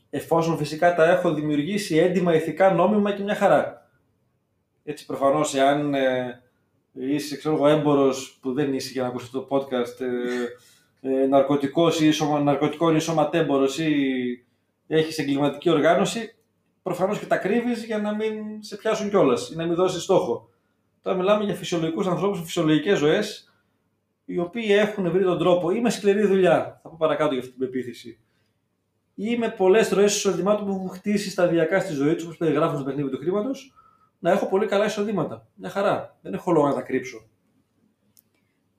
Εφόσον 0.10 0.58
φυσικά 0.58 0.96
τα 0.96 1.10
έχω 1.10 1.34
δημιουργήσει 1.34 1.98
έντιμα, 1.98 2.36
ηθικά, 2.36 2.74
νόμιμα 2.74 3.12
και 3.12 3.24
μια 3.24 3.36
χαρά. 3.36 3.90
Έτσι 4.84 5.06
προφανώς 5.06 5.56
εάν 5.56 5.94
ε, 5.94 6.42
είσαι 6.94 7.38
ξέρω 7.38 7.56
εγώ 7.56 7.68
έμπορος 7.68 8.38
που 8.42 8.54
δεν 8.54 8.74
είσαι 8.74 8.92
για 8.92 9.02
να 9.02 9.08
ακούσει 9.08 9.32
το 9.32 9.48
podcast, 9.50 10.00
ε, 10.00 10.46
ε, 11.06 11.26
ναρκωτικός 11.26 12.02
ή 12.02 12.12
σωμα, 12.12 12.40
ναρκωτικό 12.40 12.96
ή 12.96 13.00
σωματέμπορος 13.00 13.80
ή 13.80 13.94
έχεις 14.88 15.18
εγκληματική 15.18 15.70
οργάνωση, 15.70 16.36
προφανώς 16.84 17.20
και 17.20 17.26
τα 17.26 17.38
κρύβεις 17.38 17.86
για 17.86 17.98
να 17.98 18.16
μην 18.16 18.64
σε 18.64 18.76
πιάσουν 18.76 19.10
κιόλας 19.10 19.50
ή 19.50 19.56
να 19.56 19.66
μην 19.66 19.76
δώσεις 19.76 20.04
στόχο. 20.04 20.50
Τώρα 21.02 21.18
μιλάμε 21.18 21.44
για 21.44 21.56
φυσιολογικούς 21.56 22.08
ανθρώπους, 22.08 22.42
φυσιολογικές 22.42 22.98
ζωές, 22.98 23.54
οι 24.26 24.40
οποίοι 24.40 24.68
έχουν 24.70 25.12
βρει 25.12 25.24
τον 25.24 25.38
τρόπο 25.38 25.72
ή 25.72 25.82
με 25.82 25.90
σκληρή 25.90 26.26
δουλειά, 26.26 26.80
θα 26.84 26.90
πω 26.90 26.96
παρακάτω 27.00 27.34
για 27.34 27.40
αυτή 27.40 27.52
την 27.52 27.60
πεποίθηση, 27.60 28.20
ή 29.16 29.38
με 29.38 29.50
πολλές 29.50 29.90
ροέ 29.90 30.04
εισοδημάτων 30.04 30.66
που 30.66 30.72
έχουν 30.72 30.90
χτίσει 30.90 31.30
σταδιακά 31.30 31.80
στη 31.80 31.94
ζωή 31.94 32.14
τους, 32.16 32.24
όπως 32.24 32.38
περιγράφουν 32.38 32.76
στο 32.76 32.86
παιχνίδι 32.86 33.10
του 33.10 33.18
χρήματος, 33.18 33.74
να 34.20 34.32
έχω 34.32 34.50
πολύ 34.50 34.66
καλά 34.66 34.86
εισοδήματα. 34.86 35.48
Μια 35.56 35.70
χαρά. 35.70 36.18
Δεν 36.22 36.34
έχω 36.34 36.52
λόγο 36.52 36.68
να 36.68 36.74
τα 36.74 36.82
κρύψω. 36.82 37.28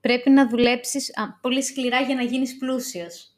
Πρέπει 0.07 0.29
να 0.29 0.47
δουλέψεις 0.47 1.13
πολύ 1.41 1.63
σκληρά 1.63 2.01
για 2.01 2.15
να 2.15 2.21
γίνεις 2.21 2.57
πλούσιος. 2.57 3.35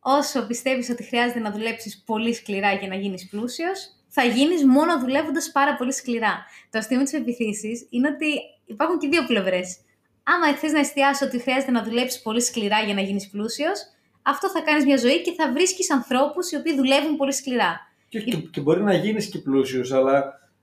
Όσο 0.00 0.46
πιστεύεις 0.46 0.90
ότι 0.90 1.02
χρειάζεται 1.02 1.38
να 1.38 1.50
δουλέψεις 1.50 2.02
πολύ 2.06 2.34
σκληρά 2.34 2.72
για 2.72 2.88
να 2.88 2.94
γίνεις 2.94 3.28
πλούσιος, 3.28 3.78
θα 4.08 4.24
γίνεις 4.24 4.64
μόνο 4.64 5.00
δουλεύοντας 5.00 5.50
πάρα 5.52 5.76
πολύ 5.76 5.92
σκληρά. 5.92 6.44
Το 6.70 6.78
αστείο 6.78 6.96
με 6.96 7.02
τις 7.02 7.12
πεπιθήσει 7.12 7.86
είναι 7.90 8.08
ότι 8.08 8.26
υπάρχουν 8.66 8.98
και 8.98 9.08
δύο 9.08 9.24
πλευρές. 9.26 9.76
Άμα 10.22 10.56
θες 10.56 10.72
να 10.72 10.78
εστιάσει 10.78 11.24
ότι 11.24 11.38
χρειάζεται 11.40 11.70
να 11.70 11.82
δουλέψεις 11.82 12.22
πολύ 12.22 12.40
σκληρά 12.40 12.80
για 12.80 12.94
να 12.94 13.00
γίνεις 13.00 13.30
πλούσιος, 13.30 13.78
αυτό 14.22 14.50
θα 14.50 14.60
κάνεις 14.60 14.84
μια 14.84 14.96
ζωή 14.96 15.22
και 15.22 15.32
θα 15.32 15.52
βρίσκεις 15.52 15.90
ανθρώπους 15.90 16.50
οι 16.50 16.56
οποίοι 16.56 16.74
δουλεύουν 16.74 17.16
πολύ 17.16 17.32
σκληρά. 17.32 17.80
Και, 18.08 18.20
και, 18.20 18.36
και 18.36 18.60
μπορεί 18.60 18.82
να 18.82 18.94
γίνεις 18.94 19.26
και 19.26 19.38
πλούσιος, 19.38 19.92
αλλά. 19.92 20.22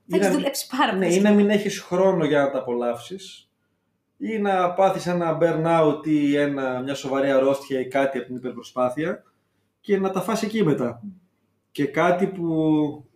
Θα 0.10 0.18
έχεις 0.18 0.32
δουλέψει 0.32 0.68
πάρα 0.78 0.94
ναι, 0.94 1.06
πολύ. 1.06 1.10
Ναι, 1.10 1.16
ή 1.16 1.22
να 1.22 1.32
μην 1.32 1.50
έχεις 1.50 1.80
χρόνο 1.80 2.26
για 2.26 2.40
να 2.40 2.52
τα 2.52 2.58
απολαύσεις, 2.58 3.51
ή 4.22 4.38
να 4.38 4.74
πάθεις 4.74 5.08
ένα 5.08 5.38
burnout 5.42 6.08
ή 6.08 6.36
ένα, 6.36 6.82
μια 6.82 6.94
σοβαρή 6.94 7.32
αρρώστια 7.32 7.80
ή 7.80 7.88
κάτι 7.88 8.18
από 8.18 8.28
την 8.28 8.36
υπερπροσπάθεια 8.36 9.24
και 9.80 9.98
να 9.98 10.12
τα 10.12 10.22
φας 10.22 10.44
εκεί 10.44 10.64
μετά. 10.64 11.04
Και 11.72 11.86
κάτι 11.86 12.28
που 12.28 12.46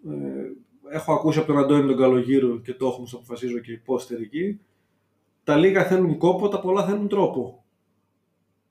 ε, 0.10 0.96
έχω 0.96 1.14
ακούσει 1.14 1.40
από 1.40 1.48
τον 1.48 1.58
Αντώνη 1.58 1.88
τον 1.88 1.98
Καλογύρου 1.98 2.62
και 2.62 2.74
το 2.74 2.88
έχουμε 2.88 3.08
στο 3.08 3.18
αποφασίζω 3.18 3.60
και 3.60 3.72
υπόστερ 3.72 4.20
εκεί, 4.20 4.60
τα 5.44 5.58
λίγα 5.58 5.86
θέλουν 5.86 6.18
κόπο, 6.18 6.48
τα 6.48 6.60
πολλά 6.60 6.86
θέλουν 6.86 7.08
τρόπο. 7.08 7.66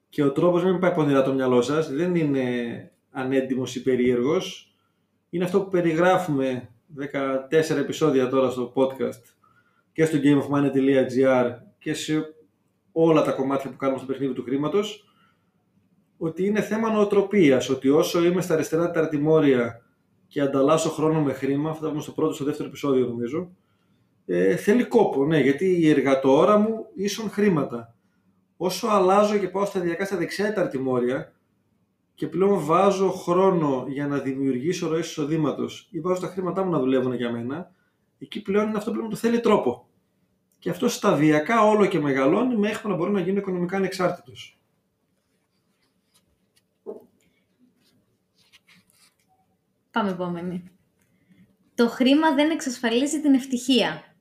Και 0.08 0.22
ο 0.22 0.32
τρόπος 0.32 0.64
μην 0.64 0.78
πάει 0.78 0.92
πονηρά 0.92 1.22
το 1.22 1.32
μυαλό 1.32 1.62
σας, 1.62 1.92
δεν 1.92 2.14
είναι 2.14 2.44
ανέντιμος 3.10 3.76
ή 3.76 3.82
περίεργος. 3.82 4.74
Είναι 5.30 5.44
αυτό 5.44 5.60
που 5.62 5.70
περιγράφουμε 5.70 6.68
14 7.50 7.76
επεισόδια 7.76 8.28
τώρα 8.28 8.50
στο 8.50 8.72
podcast 8.74 9.22
και 9.92 10.04
στο 10.04 10.18
gameofmoney.gr 10.22 11.50
και 11.84 11.94
σε 11.94 12.34
όλα 12.92 13.22
τα 13.22 13.32
κομμάτια 13.32 13.70
που 13.70 13.76
κάνουμε 13.76 13.98
στο 13.98 14.06
παιχνίδι 14.06 14.32
του 14.32 14.42
χρήματος, 14.42 15.04
ότι 16.16 16.46
είναι 16.46 16.60
θέμα 16.60 16.90
νοοτροπίας, 16.90 17.68
ότι 17.68 17.88
όσο 17.88 18.24
είμαι 18.24 18.40
στα 18.40 18.54
αριστερά 18.54 18.90
τα 18.90 19.00
αρτημόρια 19.00 19.82
και 20.26 20.40
ανταλλάσσω 20.40 20.90
χρόνο 20.90 21.22
με 21.22 21.32
χρήμα, 21.32 21.70
αυτό 21.70 21.88
ήταν 21.88 22.00
στο 22.00 22.12
πρώτο, 22.12 22.34
στο 22.34 22.44
δεύτερο 22.44 22.68
επεισόδιο 22.68 23.06
νομίζω, 23.06 23.50
ε, 24.26 24.56
θέλει 24.56 24.84
κόπο, 24.84 25.24
ναι, 25.24 25.40
γιατί 25.40 25.80
η 25.80 25.88
εργατόρα 25.88 26.58
μου 26.58 26.86
ίσον 26.94 27.30
χρήματα. 27.30 27.94
Όσο 28.56 28.86
αλλάζω 28.86 29.38
και 29.38 29.48
πάω 29.48 29.64
σταδιακά 29.64 30.04
στα 30.04 30.16
δεξιά 30.16 30.52
τα 30.52 30.60
αρτημόρια 30.60 31.32
και 32.14 32.26
πλέον 32.26 32.64
βάζω 32.64 33.10
χρόνο 33.10 33.84
για 33.88 34.06
να 34.06 34.18
δημιουργήσω 34.18 34.88
ροές 34.88 35.06
εισοδήματος 35.06 35.88
ή 35.90 36.00
βάζω 36.00 36.20
τα 36.20 36.26
χρήματά 36.26 36.64
μου 36.64 36.70
να 36.70 36.78
δουλεύουν 36.78 37.14
για 37.14 37.32
μένα, 37.32 37.70
εκεί 38.18 38.42
πλέον 38.42 38.68
είναι 38.68 38.76
αυτό 38.76 38.90
που 38.90 39.08
το 39.08 39.16
θέλει 39.16 39.40
τρόπο. 39.40 39.83
Και 40.64 40.70
αυτό 40.70 40.88
σταδιακά 40.88 41.62
όλο 41.62 41.86
και 41.86 42.00
μεγαλώνει 42.00 42.56
μέχρι 42.56 42.88
να 42.88 42.94
μπορεί 42.94 43.10
να 43.10 43.20
γίνει 43.20 43.38
οικονομικά 43.38 43.76
ανεξάρτητος. 43.76 44.58
Πάμε 49.90 50.10
επόμενη. 50.10 50.64
Το 51.74 51.88
χρήμα 51.88 52.34
δεν 52.34 52.50
εξασφαλίζει 52.50 53.20
την 53.20 53.34
ευτυχία. 53.34 54.16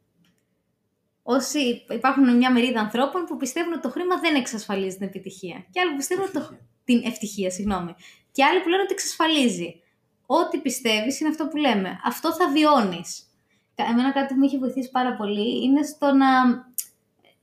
Όσοι 1.23 1.85
υπάρχουν 1.89 2.38
μια 2.38 2.51
μερίδα 2.51 2.79
ανθρώπων 2.79 3.25
που 3.25 3.38
πιστεύουν 3.38 3.73
ότι 3.73 3.81
το 3.81 3.89
χρήμα 3.89 4.19
δεν 4.19 4.35
εξασφαλίζει 4.35 4.97
την 4.97 5.07
επιτυχία. 5.07 5.65
Και 5.69 5.79
άλλοι 5.79 5.89
που 5.89 5.97
πιστεύουν 5.97 6.31
το... 6.31 6.57
την 6.83 7.01
ευτυχία, 7.05 7.51
συγγνώμη. 7.51 7.95
Και 8.31 8.43
άλλοι 8.43 8.62
που 8.62 8.69
λένε 8.69 8.81
ότι 8.81 8.93
εξασφαλίζει. 8.93 9.81
Ό,τι 10.25 10.57
πιστεύεις 10.57 11.19
είναι 11.19 11.29
αυτό 11.29 11.47
που 11.47 11.57
λέμε. 11.57 12.00
Αυτό 12.03 12.33
θα 12.33 12.51
βιώνεις. 12.51 13.27
Εμένα 13.75 14.11
κάτι 14.11 14.33
που 14.33 14.39
με 14.39 14.45
έχει 14.45 14.57
βοηθήσει 14.57 14.91
πάρα 14.91 15.15
πολύ 15.15 15.63
είναι 15.63 15.83
στο 15.83 16.13
να, 16.13 16.45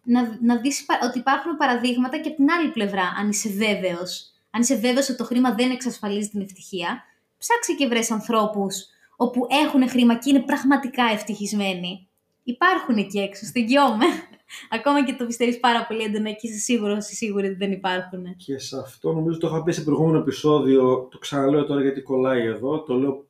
να, 0.02 0.38
να 0.40 0.56
δεις 0.56 0.87
ότι 1.02 1.18
υπάρχουν 1.18 1.56
παραδείγματα 1.56 2.18
και 2.18 2.28
από 2.28 2.37
την 2.37 2.50
άλλη 2.50 2.70
πλευρά, 2.70 3.14
αν 3.18 3.28
είσαι 3.28 3.49
βέβαιος. 3.49 4.32
Αν 4.50 4.60
είσαι 4.60 4.75
βέβαιος 4.75 5.08
ότι 5.08 5.18
το 5.18 5.25
χρήμα 5.25 5.54
δεν 5.54 5.70
εξασφαλίζει 5.70 6.28
την 6.28 6.40
ευτυχία, 6.40 7.02
ψάξε 7.38 7.72
και 7.72 7.87
βρες 7.87 8.10
ανθρώπους 8.10 8.87
όπου 9.16 9.46
έχουν 9.64 9.88
χρήμα 9.88 10.14
και 10.14 10.30
είναι 10.30 10.40
πραγματικά 10.40 11.04
ευτυχισμένοι. 11.12 12.08
Υπάρχουν 12.42 12.96
εκεί 12.96 13.18
έξω, 13.18 13.46
στεγγιόμαι. 13.46 14.04
Ακόμα 14.76 15.04
και 15.04 15.14
το 15.14 15.26
πιστεύεις 15.26 15.60
πάρα 15.60 15.87
πολύ 15.87 16.02
έντονα 16.02 16.30
και 16.30 16.49
είσαι 16.49 16.58
σίγουρος 16.58 17.10
ή 17.10 17.14
σίγουρη 17.14 17.46
ότι 17.46 17.56
δεν 17.56 17.72
υπάρχουν. 17.72 18.37
Και 18.37 18.58
σε 18.58 18.78
αυτό 18.78 19.12
νομίζω 19.12 19.38
το 19.38 19.46
είχα 19.46 19.62
πει 19.62 19.72
σε 19.72 19.82
προηγούμενο 19.82 20.18
επεισόδιο, 20.18 21.08
το 21.10 21.18
ξαναλέω 21.18 21.64
τώρα 21.64 21.82
γιατί 21.82 22.00
κολλάει 22.00 22.46
εδώ, 22.46 22.82
το 22.82 22.94
λέω 22.94 23.26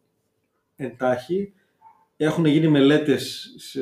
εντάχει. 0.76 1.52
Έχουν 2.22 2.44
γίνει 2.44 2.68
μελέτες 2.68 3.54
σε 3.58 3.80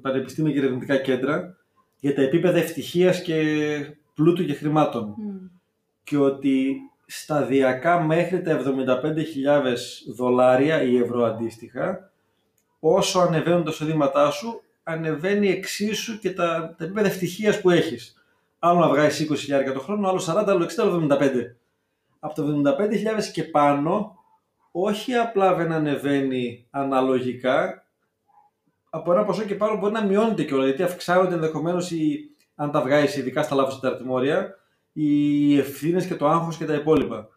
πανεπιστήμια 0.00 0.52
και 0.52 0.58
ερευνητικά 0.58 0.96
κέντρα 0.96 1.56
για 2.00 2.14
τα 2.14 2.22
επίπεδα 2.22 2.58
ευτυχίας 2.58 3.22
και 3.22 3.36
πλούτου 4.14 4.44
και 4.44 4.54
χρημάτων. 4.54 5.14
Και 6.04 6.16
ότι 6.16 6.76
σταδιακά 7.06 8.00
μέχρι 8.00 8.42
τα 8.42 8.62
75.000 8.64 9.74
δολάρια 10.14 10.82
ή 10.82 10.96
ευρώ 10.96 11.24
αντίστοιχα, 11.24 12.10
όσο 12.80 13.20
ανεβαίνουν 13.20 13.64
τα 13.64 13.70
εισοδήματά 13.70 14.30
σου, 14.30 14.62
ανεβαίνει 14.82 15.48
εξίσου 15.48 16.18
και 16.18 16.32
τα, 16.32 16.74
τα 16.78 16.84
επίπεδα 16.84 17.06
ευτυχίας 17.06 17.60
που 17.60 17.70
έχεις. 17.70 18.24
Άλλο 18.58 18.78
να 18.78 18.88
βγάζει 18.88 19.26
20.000 19.30 19.72
το 19.72 19.80
χρόνο, 19.80 20.08
άλλο 20.08 20.22
40, 20.26 20.44
άλλο 20.46 20.64
60, 20.64 20.68
άλλο 20.78 21.06
75. 21.10 21.30
Από 22.20 22.34
τα 22.34 22.76
75.000 22.78 23.24
και 23.32 23.44
πάνω, 23.44 24.19
όχι 24.70 25.14
απλά 25.14 25.54
δεν 25.54 25.72
ανεβαίνει 25.72 26.66
αναλογικά, 26.70 27.84
από 28.90 29.12
ένα 29.12 29.24
ποσό 29.24 29.42
και 29.42 29.54
πάνω 29.54 29.76
μπορεί 29.76 29.92
να 29.92 30.04
μειώνεται 30.04 30.44
κιόλας, 30.44 30.66
γιατί 30.66 30.82
αυξάνονται 30.82 31.34
ενδεχομένως 31.34 31.92
αν 32.54 32.70
τα 32.70 32.80
βγάζεις 32.80 33.16
ειδικά 33.16 33.42
στα 33.42 33.54
λάθος 33.54 33.80
τα 33.80 33.88
αρτημόρια, 33.88 34.54
οι 34.92 35.58
ευθύνες 35.58 36.06
και 36.06 36.14
το 36.14 36.28
άγχος 36.28 36.56
και 36.56 36.64
τα 36.64 36.74
υπόλοιπα. 36.74 37.28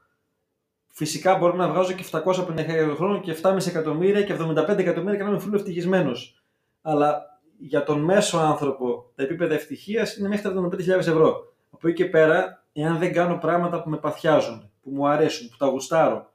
Φυσικά 0.88 1.38
μπορώ 1.38 1.56
να 1.56 1.70
βγάζω 1.70 1.94
και 1.94 2.04
750 2.12 2.88
το 2.90 2.96
χρόνο 2.96 3.20
και 3.20 3.36
7,5 3.42 3.68
εκατομμύρια 3.68 4.24
και 4.24 4.34
75 4.34 4.78
εκατομμύρια 4.78 5.18
και 5.18 5.24
να 5.24 5.30
είμαι 5.30 5.40
φούλο 5.40 5.56
ευτυχισμένος. 5.56 6.44
Αλλά 6.82 7.40
για 7.58 7.84
τον 7.84 8.00
μέσο 8.00 8.38
άνθρωπο 8.38 9.12
τα 9.16 9.24
επίπεδα 9.24 9.54
ευτυχίας 9.54 10.18
είναι 10.18 10.28
μέχρι 10.28 10.54
τα 10.54 10.70
75.000 10.72 10.88
ευρώ. 10.88 11.54
Από 11.72 11.88
εκεί 11.88 11.96
και 11.96 12.10
πέρα, 12.10 12.66
εάν 12.74 12.98
δεν 12.98 13.14
κάνω 13.14 13.38
πράγματα 13.38 13.84
που 13.84 13.90
με 13.90 13.98
παθιάζουν, 13.98 14.72
που 14.82 14.90
μου 14.90 15.08
αρέσουν, 15.08 15.50
που 15.50 15.58
τα 15.58 15.68
γουστάρω, 15.68 16.33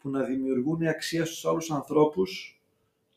που 0.00 0.08
να 0.08 0.22
δημιουργούν 0.22 0.86
αξία 0.86 1.24
στους 1.24 1.44
άλλους 1.44 1.70
ανθρώπους 1.70 2.60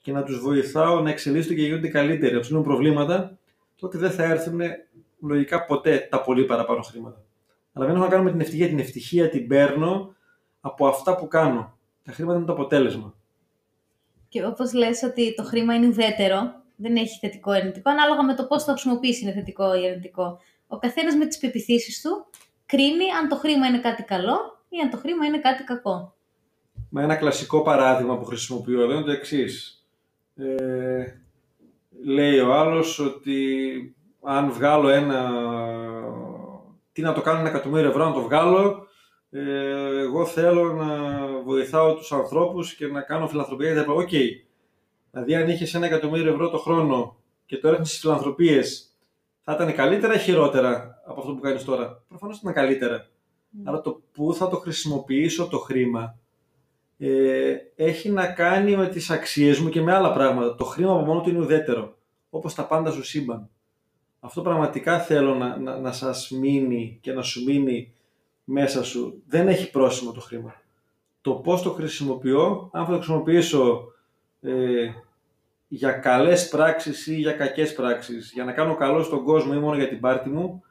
και 0.01 0.11
να 0.11 0.23
τους 0.23 0.39
βοηθάω 0.39 1.01
να 1.01 1.09
εξελίσσονται 1.09 1.55
και 1.55 1.61
γίνονται 1.61 1.87
καλύτεροι, 1.87 2.33
να 2.33 2.39
ψήνουν 2.39 2.63
προβλήματα, 2.63 3.37
τότε 3.75 3.97
δεν 3.97 4.11
θα 4.11 4.23
έρθουν 4.23 4.61
λογικά 5.19 5.65
ποτέ 5.65 6.07
τα 6.09 6.21
πολύ 6.21 6.45
παραπάνω 6.45 6.81
χρήματα. 6.81 7.21
Αλλά 7.73 7.85
δεν 7.85 7.95
έχω 7.95 8.03
να 8.03 8.09
κάνω 8.09 8.23
με 8.23 8.31
την 8.31 8.39
ευτυχία. 8.39 8.67
Την 8.67 8.79
ευτυχία 8.79 9.29
την 9.29 9.47
παίρνω 9.47 10.15
από 10.61 10.87
αυτά 10.87 11.15
που 11.15 11.27
κάνω. 11.27 11.77
Τα 12.03 12.11
χρήματα 12.11 12.37
είναι 12.37 12.45
το 12.45 12.53
αποτέλεσμα. 12.53 13.13
Και 14.29 14.45
όπως 14.45 14.73
λες 14.73 15.03
ότι 15.03 15.35
το 15.35 15.43
χρήμα 15.43 15.75
είναι 15.75 15.87
ουδέτερο, 15.87 16.61
δεν 16.75 16.95
έχει 16.95 17.17
θετικό 17.19 17.53
ή 17.53 17.57
αρνητικό, 17.57 17.89
ανάλογα 17.89 18.23
με 18.23 18.35
το 18.35 18.45
πώς 18.45 18.63
το 18.63 18.71
χρησιμοποιήσει 18.71 19.23
είναι 19.23 19.33
θετικό 19.33 19.81
ή 19.81 19.85
αρνητικό. 19.89 20.39
Ο 20.67 20.77
καθένας 20.77 21.15
με 21.15 21.25
τις 21.25 21.37
πεπιθήσεις 21.37 22.01
του 22.01 22.25
κρίνει 22.65 23.09
αν 23.21 23.27
το 23.27 23.35
χρήμα 23.35 23.67
είναι 23.67 23.79
κάτι 23.79 24.03
καλό 24.03 24.63
ή 24.69 24.79
αν 24.79 24.89
το 24.89 24.97
χρήμα 24.97 25.25
είναι 25.25 25.39
κάτι 25.39 25.63
κακό. 25.63 26.12
Μα 26.95 27.01
ένα 27.01 27.15
κλασικό 27.15 27.61
παράδειγμα 27.61 28.17
που 28.17 28.25
χρησιμοποιώ 28.25 28.81
εδώ 28.81 28.93
είναι 28.93 29.03
το 29.03 29.11
εξής. 29.11 29.85
Ε, 30.35 31.05
λέει 32.03 32.39
ο 32.39 32.53
άλλος 32.53 32.99
ότι 32.99 33.35
αν 34.21 34.51
βγάλω 34.51 34.89
ένα 34.89 35.31
τι 36.91 37.01
να 37.01 37.13
το 37.13 37.21
κάνω 37.21 37.39
ένα 37.39 37.49
εκατομμύριο 37.49 37.89
ευρώ 37.89 38.05
να 38.05 38.13
το 38.13 38.21
βγάλω. 38.21 38.87
Ε, 39.29 39.99
εγώ 39.99 40.25
θέλω 40.25 40.73
να 40.73 41.27
βοηθάω 41.43 41.95
τους 41.95 42.11
ανθρώπους 42.11 42.75
και 42.75 42.87
να 42.87 43.01
κάνω 43.01 43.27
φιλανθρωπία 43.27 43.73
κτλ. 43.73 43.91
OK. 43.91 44.09
Okay. 44.11 44.27
Δηλαδή 45.11 45.35
αν 45.35 45.49
είχες 45.49 45.73
ένα 45.73 45.85
εκατομμύριο 45.85 46.31
ευρώ 46.31 46.49
το 46.49 46.57
χρόνο 46.57 47.17
και 47.45 47.57
το 47.57 47.67
έριχνες 47.67 47.89
στις 47.89 47.99
φιλανθρωπίες, 47.99 48.95
θα 49.43 49.53
ήταν 49.53 49.73
καλύτερα 49.75 50.13
ή 50.13 50.19
χειρότερα 50.19 51.01
από 51.05 51.19
αυτό 51.19 51.33
που 51.33 51.41
κάνεις 51.41 51.63
τώρα; 51.63 52.03
Προφανώς 52.07 52.39
ήταν 52.39 52.53
καλύτερα. 52.53 53.07
Μμ. 53.07 53.61
Αλλά 53.63 53.81
το 53.81 54.01
πού 54.11 54.33
θα 54.33 54.47
το 54.47 54.57
χρησιμοποιήσω 54.57 55.47
το 55.47 55.57
χρήμα; 55.57 56.17
Ε, 57.05 57.55
έχει 57.75 58.09
να 58.09 58.27
κάνει 58.27 58.75
με 58.75 58.87
τις 58.87 59.09
αξίες 59.09 59.59
μου 59.59 59.69
και 59.69 59.81
με 59.81 59.93
άλλα 59.93 60.13
πράγματα. 60.13 60.55
Το 60.55 60.65
χρήμα 60.65 60.91
από 60.91 61.05
μόνο 61.05 61.21
του 61.21 61.29
είναι 61.29 61.39
ουδέτερο. 61.39 61.97
Όπως 62.29 62.53
τα 62.53 62.67
πάντα 62.67 62.91
στο 62.91 63.03
σύμπαν. 63.03 63.49
Αυτό 64.19 64.41
πραγματικά 64.41 64.99
θέλω 64.99 65.35
να, 65.35 65.57
να, 65.57 65.79
να 65.79 65.91
σας 65.91 66.29
μείνει 66.29 66.97
και 67.01 67.13
να 67.13 67.21
σου 67.21 67.43
μείνει 67.43 67.93
μέσα 68.43 68.83
σου. 68.83 69.21
Δεν 69.27 69.47
έχει 69.47 69.71
πρόσημο 69.71 70.11
το 70.11 70.21
χρήμα. 70.21 70.61
Το 71.21 71.31
πώς 71.31 71.61
το 71.61 71.69
χρησιμοποιώ, 71.69 72.69
αν 72.73 72.85
θα 72.85 72.91
το 72.91 72.97
χρησιμοποιήσω 72.97 73.83
ε, 74.41 74.51
για 75.67 75.91
καλές 75.91 76.49
πράξεις 76.49 77.07
ή 77.07 77.15
για 77.15 77.31
κακές 77.31 77.73
πράξεις, 77.73 78.31
για 78.33 78.43
να 78.43 78.51
κάνω 78.51 78.75
καλό 78.75 79.03
στον 79.03 79.23
κόσμο 79.23 79.51
ή 79.55 79.59
μόνο 79.59 79.75
για 79.75 79.87
την 79.87 79.99
πάρτη 79.99 80.29
μου, 80.29 80.63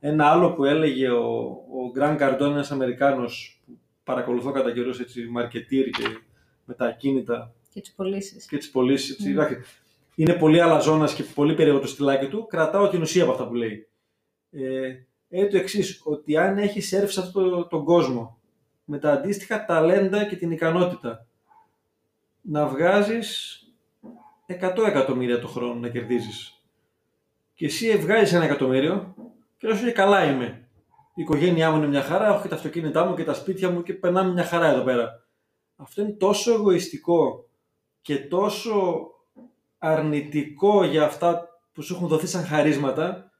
ένα 0.00 0.26
άλλο 0.26 0.52
που 0.52 0.64
έλεγε 0.64 1.10
ο, 1.10 1.26
ο 1.50 1.90
Γκραν 1.92 2.16
Καρντών, 2.16 2.52
ένας 2.52 2.70
Αμερικάνος 2.70 3.60
που 3.66 3.78
παρακολουθώ 4.10 4.50
κατά 4.50 4.72
καιρούς 4.72 5.00
έτσι, 5.00 5.26
μαρκετήρ 5.28 5.90
και 5.90 6.04
με 6.64 6.74
τα 6.74 6.86
ακίνητα 6.86 7.52
Και 7.72 7.80
τις 7.80 7.92
πωλήσεις. 7.92 8.46
και 8.46 8.56
τις 8.56 8.70
πωλήσεις. 8.70 9.10
έτσι, 9.10 9.30
εντάξει, 9.30 9.56
Είναι 10.14 10.34
πολύ 10.34 10.60
αλαζόνας 10.60 11.14
και 11.14 11.22
πολύ 11.22 11.54
περίεργο 11.54 11.80
το 11.80 11.86
στυλάκι 11.86 12.26
του. 12.28 12.46
Κρατάω 12.46 12.88
την 12.88 13.00
ουσία 13.02 13.22
από 13.22 13.32
αυτά 13.32 13.46
που 13.48 13.54
λέει. 13.54 13.88
Ε, 14.50 14.94
είναι 15.28 15.46
το 15.48 15.56
εξής, 15.56 16.00
ότι 16.04 16.36
αν 16.36 16.58
έχεις 16.58 16.92
έρθει 16.92 17.12
σε 17.12 17.20
αυτόν 17.20 17.50
το- 17.50 17.64
τον 17.66 17.84
κόσμο 17.84 18.38
με 18.84 18.98
τα 18.98 19.12
αντίστοιχα 19.12 19.64
ταλέντα 19.64 20.24
και 20.24 20.36
την 20.36 20.50
ικανότητα 20.50 21.26
να 22.40 22.66
βγάζεις 22.66 23.60
100 24.46 24.86
εκατομμύρια 24.86 25.38
το 25.40 25.48
χρόνο 25.48 25.74
να 25.74 25.88
κερδίζεις 25.88 26.60
και 27.54 27.66
εσύ 27.66 27.96
βγάζεις 27.96 28.32
ένα 28.32 28.44
εκατομμύριο 28.44 29.14
και 29.58 29.68
λες 29.68 29.82
ότι 29.82 29.92
καλά 29.92 30.24
είμαι. 30.30 30.65
Η 31.18 31.22
οικογένειά 31.22 31.70
μου 31.70 31.76
είναι 31.76 31.86
μια 31.86 32.02
χαρά, 32.02 32.26
έχω 32.26 32.42
και 32.42 32.48
τα 32.48 32.54
αυτοκίνητά 32.54 33.04
μου 33.04 33.14
και 33.14 33.24
τα 33.24 33.34
σπίτια 33.34 33.70
μου 33.70 33.82
και 33.82 33.92
περνάμε 33.94 34.32
μια 34.32 34.44
χαρά 34.44 34.66
εδώ 34.66 34.82
πέρα. 34.82 35.24
Αυτό 35.76 36.02
είναι 36.02 36.10
τόσο 36.10 36.52
εγωιστικό 36.52 37.48
και 38.00 38.16
τόσο 38.16 39.06
αρνητικό 39.78 40.84
για 40.84 41.04
αυτά 41.04 41.48
που 41.72 41.82
σου 41.82 41.94
έχουν 41.94 42.08
δοθεί 42.08 42.26
σαν 42.26 42.44
χαρίσματα 42.44 43.30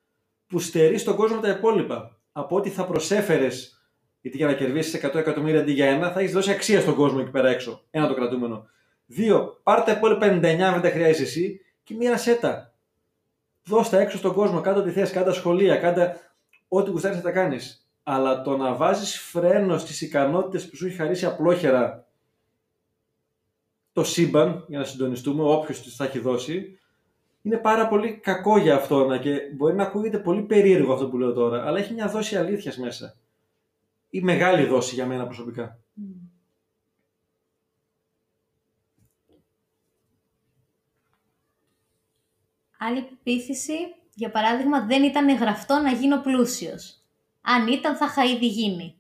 που 0.46 0.58
στερεί 0.58 0.98
στον 0.98 1.16
κόσμο 1.16 1.40
τα 1.40 1.48
υπόλοιπα. 1.48 2.18
Από 2.32 2.56
ό,τι 2.56 2.70
θα 2.70 2.84
προσέφερες, 2.84 3.88
γιατί 4.20 4.36
για 4.36 4.46
να 4.46 4.52
κερδίσεις 4.52 5.04
100 5.04 5.14
εκατομμύρια 5.14 5.60
αντί 5.60 5.72
για 5.72 5.86
ένα, 5.86 6.10
θα 6.12 6.20
έχεις 6.20 6.32
δώσει 6.32 6.50
αξία 6.50 6.80
στον 6.80 6.94
κόσμο 6.94 7.18
εκεί 7.20 7.30
πέρα 7.30 7.48
έξω. 7.48 7.82
Ένα 7.90 8.08
το 8.08 8.14
κρατούμενο. 8.14 8.66
Δύο, 9.06 9.60
πάρ 9.62 9.82
τα 9.82 9.92
υπόλοιπα 9.92 10.26
99 10.26 10.44
αν 10.44 10.72
δεν 10.72 10.82
τα 10.82 10.90
χρειάζεσαι 10.90 11.22
εσύ 11.22 11.60
και 11.82 11.94
μοίρασέ 11.94 12.34
τα. 12.34 12.74
Δώσ' 13.64 13.88
τα 13.88 13.98
έξω 13.98 14.16
στον 14.16 14.32
κόσμο, 14.32 14.60
κάτω 14.60 14.80
ό,τι 14.80 14.90
θες, 14.90 15.10
κάτω 15.10 15.32
σχολεία, 15.32 15.76
κάτω 15.76 16.12
ό,τι 16.68 16.90
γουστάρεις 16.90 17.16
να 17.16 17.22
τα 17.22 17.30
κάνεις. 17.30 17.88
Αλλά 18.02 18.42
το 18.42 18.56
να 18.56 18.74
βάζεις 18.74 19.20
φρένο 19.20 19.78
στις 19.78 20.00
ικανότητες 20.00 20.68
που 20.68 20.76
σου 20.76 20.86
έχει 20.86 20.96
χαρίσει 20.96 21.26
απλόχερα 21.26 22.06
το 23.92 24.04
σύμπαν, 24.04 24.64
για 24.68 24.78
να 24.78 24.84
συντονιστούμε, 24.84 25.42
όποιος 25.42 25.82
τις 25.82 25.96
θα 25.96 26.04
έχει 26.04 26.18
δώσει, 26.18 26.78
είναι 27.42 27.56
πάρα 27.56 27.88
πολύ 27.88 28.16
κακό 28.16 28.58
για 28.58 28.74
αυτό 28.74 29.18
και 29.18 29.40
μπορεί 29.56 29.74
να 29.74 29.82
ακούγεται 29.82 30.18
πολύ 30.18 30.42
περίεργο 30.42 30.92
αυτό 30.92 31.08
που 31.08 31.18
λέω 31.18 31.32
τώρα, 31.32 31.66
αλλά 31.66 31.78
έχει 31.78 31.92
μια 31.92 32.08
δόση 32.08 32.36
αλήθειας 32.36 32.76
μέσα. 32.76 33.16
Ή 34.10 34.20
μεγάλη 34.20 34.66
δόση 34.66 34.94
για 34.94 35.06
μένα 35.06 35.24
προσωπικά. 35.24 35.78
Άλλη 42.78 43.02
πεποίθηση, 43.02 43.74
για 44.18 44.30
παράδειγμα, 44.30 44.86
δεν 44.86 45.02
ήταν 45.02 45.36
γραφτό 45.36 45.78
να 45.78 45.92
γίνω 45.92 46.20
πλούσιος. 46.20 47.00
Αν 47.40 47.66
ήταν, 47.66 47.96
θα 47.96 48.06
είχα 48.10 48.24
ήδη 48.24 48.46
γίνει. 48.46 48.94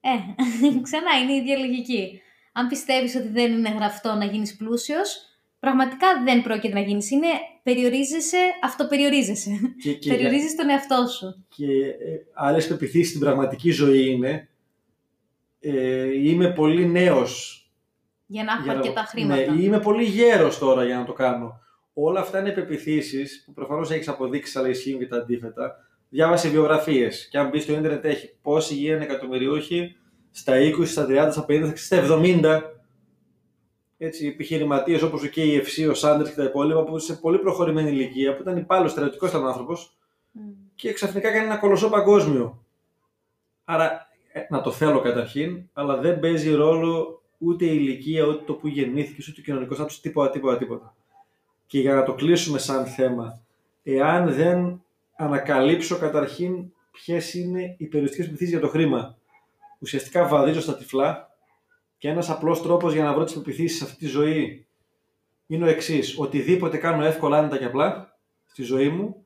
Ε, 0.00 0.08
ξανά 0.86 1.18
είναι 1.22 1.32
η 1.32 1.36
ίδια 1.36 1.58
λογική. 1.58 2.20
Αν 2.52 2.68
πιστεύεις 2.68 3.14
ότι 3.14 3.28
δεν 3.28 3.52
είναι 3.52 3.68
γραφτό 3.70 4.14
να 4.14 4.24
γίνεις 4.24 4.56
πλούσιος, 4.56 5.18
πραγματικά 5.60 6.06
δεν 6.24 6.42
πρόκειται 6.42 6.74
να 6.74 6.80
γίνεις. 6.80 7.10
Είναι 7.10 7.26
περιορίζεσαι, 7.62 8.38
αυτοπεριορίζεσαι. 8.62 9.50
Και, 9.82 9.92
και, 9.92 9.98
για- 10.08 10.16
Περιορίζεις 10.16 10.56
τον 10.56 10.68
εαυτό 10.68 11.06
σου. 11.06 11.44
και 11.48 11.66
ε, 11.86 12.26
άλλες 12.34 12.66
πεπιθήσεις 12.66 13.08
στην 13.08 13.20
πραγματική 13.20 13.70
ζωή 13.70 14.10
είναι 14.10 14.48
ε, 15.60 16.28
είμαι 16.28 16.52
πολύ 16.52 16.86
νέος 16.86 17.60
Για 18.26 18.44
να 18.44 18.52
έχω 18.52 18.62
για 18.62 18.72
να- 18.72 18.78
αρκετά 18.78 19.00
χρήματα. 19.02 19.52
Ναι, 19.52 19.62
είμαι 19.62 19.80
πολύ 19.80 20.04
γέρος 20.04 20.58
τώρα 20.58 20.84
για 20.84 20.96
να 20.96 21.04
το 21.04 21.12
κάνω. 21.12 21.60
Όλα 21.98 22.20
αυτά 22.20 22.40
είναι 22.40 22.50
πεπιθήσεις 22.50 23.42
που 23.46 23.52
προφανώς 23.52 23.90
έχεις 23.90 24.08
αποδείξεις 24.08 24.56
αλλά 24.56 24.68
ισχύουν 24.68 24.98
και 24.98 25.06
τα 25.06 25.16
αντίθετα. 25.16 25.76
Διάβασε 26.08 26.48
βιογραφίες 26.48 27.28
και 27.30 27.38
αν 27.38 27.48
μπεις 27.48 27.62
στο 27.62 27.72
ίντερνετ 27.72 28.04
έχει 28.04 28.36
πόσοι 28.42 28.74
γίνανε 28.74 29.04
εκατομμυριούχοι 29.04 29.96
στα 30.30 30.54
20, 30.56 30.86
στα 30.86 31.06
30, 31.08 31.28
στα 31.30 31.44
50, 31.48 31.72
στα 31.74 31.96
70. 32.02 32.62
Έτσι, 33.98 34.26
επιχειρηματίες 34.26 35.02
όπως 35.02 35.22
ο 35.22 35.28
KFC, 35.36 35.90
ο 35.90 35.94
Σάντερς 35.94 36.30
και 36.30 36.36
τα 36.36 36.44
υπόλοιπα 36.44 36.84
που 36.84 36.98
σε 36.98 37.14
πολύ 37.14 37.38
προχωρημένη 37.38 37.90
ηλικία 37.90 38.34
που 38.34 38.42
ήταν 38.42 38.56
υπάλληλος 38.56 38.90
στρατιωτικός 38.90 39.28
ήταν 39.28 39.46
άνθρωπος 39.46 39.96
Μμ. 40.30 40.40
και 40.74 40.92
ξαφνικά 40.92 41.30
κάνει 41.30 41.44
ένα 41.44 41.56
κολοσσό 41.56 41.88
παγκόσμιο. 41.88 42.64
Άρα 43.64 44.08
ε, 44.32 44.40
να 44.50 44.60
το 44.60 44.70
θέλω 44.72 45.00
καταρχήν, 45.00 45.68
αλλά 45.72 45.96
δεν 45.96 46.20
παίζει 46.20 46.54
ρόλο 46.54 47.22
ούτε 47.38 47.64
η 47.64 47.76
ηλικία, 47.80 48.24
ούτε 48.24 48.42
το 48.46 48.54
που 48.54 48.68
γεννήθηκε, 48.68 49.22
ούτε 49.30 49.40
ο 49.40 49.44
κοινωνικός 49.44 49.76
στάτου, 49.76 50.00
τίποτα, 50.00 50.30
τίποτα, 50.30 50.58
τίποτα. 50.58 50.95
Και 51.66 51.80
για 51.80 51.94
να 51.94 52.02
το 52.02 52.14
κλείσουμε 52.14 52.58
σαν 52.58 52.86
θέμα, 52.86 53.40
εάν 53.82 54.34
δεν 54.34 54.82
ανακαλύψω 55.16 55.98
καταρχήν 55.98 56.72
ποιες 56.90 57.34
είναι 57.34 57.74
οι 57.78 57.86
περιοριστικές 57.86 58.26
πεπιθήσει 58.26 58.50
για 58.50 58.60
το 58.60 58.68
χρήμα, 58.68 59.16
ουσιαστικά 59.78 60.26
βαδίζω 60.28 60.60
στα 60.60 60.76
τυφλά 60.76 61.30
και 61.98 62.08
ένας 62.08 62.30
απλός 62.30 62.62
τρόπος 62.62 62.92
για 62.92 63.04
να 63.04 63.14
βρω 63.14 63.24
τις 63.24 63.34
πεπιθήσεις 63.34 63.78
σε 63.78 63.84
αυτή 63.84 63.96
τη 63.96 64.06
ζωή 64.06 64.66
είναι 65.46 65.64
ο 65.64 65.68
εξής. 65.68 66.18
Οτιδήποτε 66.18 66.76
κάνω 66.76 67.04
εύκολα, 67.04 67.38
άνετα 67.38 67.58
και 67.58 67.64
απλά 67.64 68.18
στη 68.44 68.62
ζωή 68.62 68.88
μου, 68.88 69.24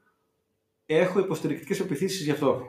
έχω 0.86 1.18
υποστηρικτικές 1.18 1.78
πεπιθήσεις 1.78 2.24
γι' 2.24 2.30
αυτό. 2.30 2.62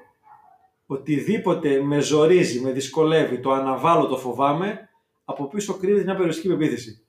Οτιδήποτε 0.85 1.81
με 1.81 1.99
ζορίζει, 1.99 2.59
με 2.59 2.71
δυσκολεύει, 2.71 3.39
το 3.39 3.51
αναβάλω, 3.51 4.07
το 4.07 4.17
φοβάμαι, 4.17 4.89
από 5.25 5.47
πίσω 5.47 5.73
κρύβεται 5.73 6.03
μια 6.03 6.13
περιοριστική 6.13 6.47
πεποίθηση. 6.47 7.00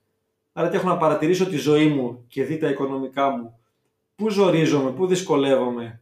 Άρα 0.53 0.69
τι 0.69 0.75
έχω 0.75 0.87
να 0.87 0.97
παρατηρήσω 0.97 1.45
τη 1.45 1.57
ζωή 1.57 1.87
μου 1.87 2.25
και 2.27 2.43
δει 2.43 2.57
τα 2.57 2.69
οικονομικά 2.69 3.29
μου. 3.29 3.59
Πού 4.15 4.29
ζορίζομαι, 4.29 4.91
πού 4.91 5.07
δυσκολεύομαι, 5.07 6.01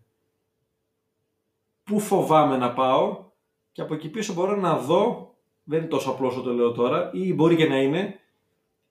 πού 1.84 2.00
φοβάμαι 2.00 2.58
να 2.58 2.74
πάω 2.74 3.26
και 3.72 3.82
από 3.82 3.94
εκεί 3.94 4.10
πίσω 4.10 4.34
μπορώ 4.34 4.56
να 4.56 4.78
δω, 4.78 5.36
δεν 5.64 5.80
είναι 5.80 5.88
τόσο 5.88 6.10
απλό 6.10 6.28
όσο 6.28 6.42
το 6.42 6.54
λέω 6.54 6.72
τώρα, 6.72 7.10
ή 7.14 7.34
μπορεί 7.34 7.56
και 7.56 7.68
να 7.68 7.82
είναι, 7.82 8.20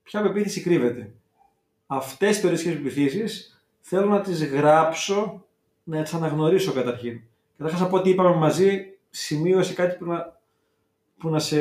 ποια 0.03 0.23
πεποίθηση 0.23 0.61
κρύβεται. 0.61 1.15
Αυτές 1.87 2.29
τις 2.29 2.41
περιοριστικές 2.41 2.77
πεπιθήσεις 2.77 3.63
θέλω 3.81 4.07
να 4.07 4.21
τις 4.21 4.45
γράψω, 4.45 5.45
να 5.85 6.03
τις 6.03 6.15
αναγνωρίσω 6.15 6.73
καταρχήν. 6.73 7.21
Καταρχάς 7.57 7.83
από 7.83 7.97
ό,τι 7.97 8.11
είπαμε 8.11 8.37
μαζί, 8.37 8.99
σημείωσε 9.11 9.75
κάτι 9.75 9.97
που 9.97 10.05
να, 10.05 10.41
που 11.19 11.29
να, 11.29 11.39
σε, 11.39 11.59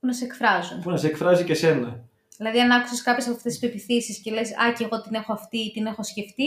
Που 0.00 0.06
να 0.06 0.12
σε 0.12 0.24
εκφράζουν. 0.24 0.80
που 0.82 0.90
να 0.90 0.96
σε 0.96 1.06
εκφράζει 1.06 1.44
και 1.44 1.54
σένα. 1.54 2.04
Δηλαδή, 2.42 2.60
αν 2.60 2.70
άκουσες 2.70 3.02
κάποιες 3.02 3.26
από 3.26 3.36
αυτές 3.36 3.58
τις 3.58 3.60
πεπιθήσεις 3.60 4.18
και 4.18 4.30
λες, 4.30 4.50
Α, 4.50 4.72
και 4.76 4.84
εγώ 4.84 5.02
την 5.02 5.14
έχω 5.14 5.32
αυτή 5.32 5.58
ή 5.58 5.70
την 5.70 5.86
έχω 5.86 6.02
σκεφτεί, 6.02 6.46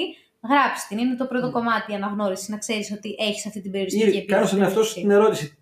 γράψει 0.49 0.87
την. 0.87 0.97
Είναι 0.97 1.15
το 1.15 1.25
πρώτο 1.25 1.51
κομμάτι 1.51 1.91
η 1.91 1.95
αναγνώριση. 1.95 2.51
Να 2.51 2.57
ξέρεις 2.57 2.91
ότι 2.91 3.15
έχεις 3.19 3.45
αυτή 3.45 3.61
την 3.61 3.71
περιοριστική 3.71 4.17
Ή 4.17 4.25
κάνω 4.25 4.45
στον 4.45 4.61
εαυτό 4.61 4.83
σου 4.83 4.93
την 4.93 5.11
ερώτηση. 5.11 5.57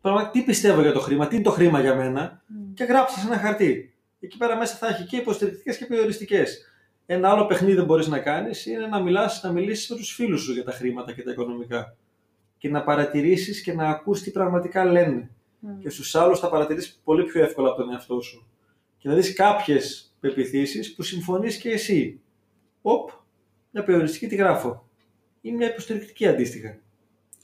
Πράγμα, 0.00 0.30
τι 0.30 0.42
πιστεύω 0.42 0.80
για 0.80 0.92
το 0.92 1.00
χρήμα, 1.00 1.26
τι 1.26 1.34
είναι 1.34 1.44
το 1.44 1.50
χρήμα 1.50 1.80
για 1.80 1.94
μένα, 1.94 2.42
και 2.74 2.84
γράψεις 2.84 3.20
σε 3.20 3.26
ένα 3.26 3.38
χαρτί. 3.38 3.94
Εκεί 4.20 4.36
πέρα 4.36 4.56
μέσα 4.56 4.76
θα 4.76 4.86
έχει 4.88 5.04
και 5.04 5.16
υποστηρικτικές 5.16 5.76
και 5.76 5.86
περιοριστικές. 5.86 6.68
Ένα 7.06 7.30
άλλο 7.30 7.46
παιχνίδι 7.46 7.78
που 7.78 7.84
μπορείς 7.84 8.06
να 8.06 8.18
κάνεις 8.18 8.66
είναι 8.66 8.86
να, 8.86 9.00
μιλάς, 9.00 9.42
να 9.42 9.52
μιλήσεις 9.52 9.90
με 9.90 9.96
τους 9.96 10.14
φίλους 10.14 10.42
σου 10.42 10.52
για 10.52 10.64
τα 10.64 10.72
χρήματα 10.72 11.12
και 11.12 11.22
τα 11.22 11.30
οικονομικά. 11.30 11.96
Και 12.58 12.68
να 12.68 12.82
παρατηρήσεις 12.82 13.62
και 13.62 13.72
να 13.72 13.88
ακούς 13.88 14.20
τι 14.22 14.30
πραγματικά 14.30 14.84
λένε. 14.84 15.30
Και 15.80 15.90
στους 15.90 16.14
άλλους 16.14 16.38
θα 16.38 16.48
παρατηρήσεις 16.48 17.00
πολύ 17.04 17.24
πιο 17.24 17.42
εύκολα 17.42 17.68
από 17.68 17.82
τον 17.82 17.92
εαυτό 17.92 18.20
σου. 18.20 18.46
Και 19.04 19.10
να 19.10 19.16
δεις 19.16 19.32
κάποιες 19.32 20.14
πεπιθήσεις 20.20 20.94
που 20.94 21.02
συμφωνείς 21.02 21.56
και 21.56 21.70
εσύ. 21.70 22.20
Οπ, 22.82 23.10
μια 23.70 23.84
περιοριστική 23.84 24.26
τη 24.26 24.34
γράφω. 24.34 24.88
Ή 25.40 25.52
μια 25.52 25.70
υποστηρικτική 25.70 26.26
αντίστοιχα. 26.26 26.78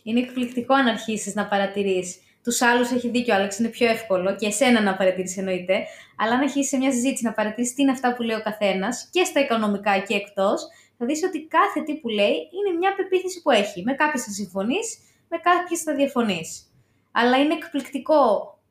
Είναι 0.02 0.20
εκπληκτικό 0.20 0.74
αν 0.74 0.86
αρχίσεις 0.86 1.34
να 1.34 1.46
παρατηρείς. 1.48 2.16
Τους 2.42 2.60
άλλους 2.62 2.90
έχει 2.90 3.08
δίκιο, 3.08 3.34
Άλεξ, 3.34 3.58
είναι 3.58 3.68
πιο 3.68 3.88
εύκολο 3.88 4.36
και 4.36 4.46
εσένα 4.46 4.80
να 4.82 4.96
παρατηρήσει 4.96 5.38
εννοείται. 5.38 5.84
Αλλά 6.16 6.32
αν 6.34 6.40
αρχίσεις 6.40 6.68
σε 6.68 6.76
μια 6.76 6.92
συζήτηση 6.92 7.24
να 7.24 7.32
παρατηρήσεις 7.32 7.74
τι 7.74 7.82
είναι 7.82 7.90
αυτά 7.90 8.14
που 8.14 8.22
λέει 8.22 8.36
ο 8.36 8.42
καθένας 8.42 9.08
και 9.12 9.24
στα 9.24 9.40
οικονομικά 9.40 9.98
και 9.98 10.14
εκτός, 10.14 10.68
θα 10.98 11.06
δεις 11.06 11.22
ότι 11.24 11.46
κάθε 11.46 11.82
τι 11.82 11.94
που 11.94 12.08
λέει 12.08 12.34
είναι 12.34 12.78
μια 12.78 12.94
πεποίθηση 12.94 13.42
που 13.42 13.50
έχει. 13.50 13.82
Με 13.82 13.92
κάποιες 13.92 14.24
θα 14.24 14.30
συμφωνείς, 14.30 14.98
με 15.28 15.38
κάποιες 15.38 15.82
θα 15.82 15.94
διαφωνείς. 15.94 16.72
Αλλά 17.10 17.36
είναι 17.38 17.54
εκπληκτικό 17.54 18.22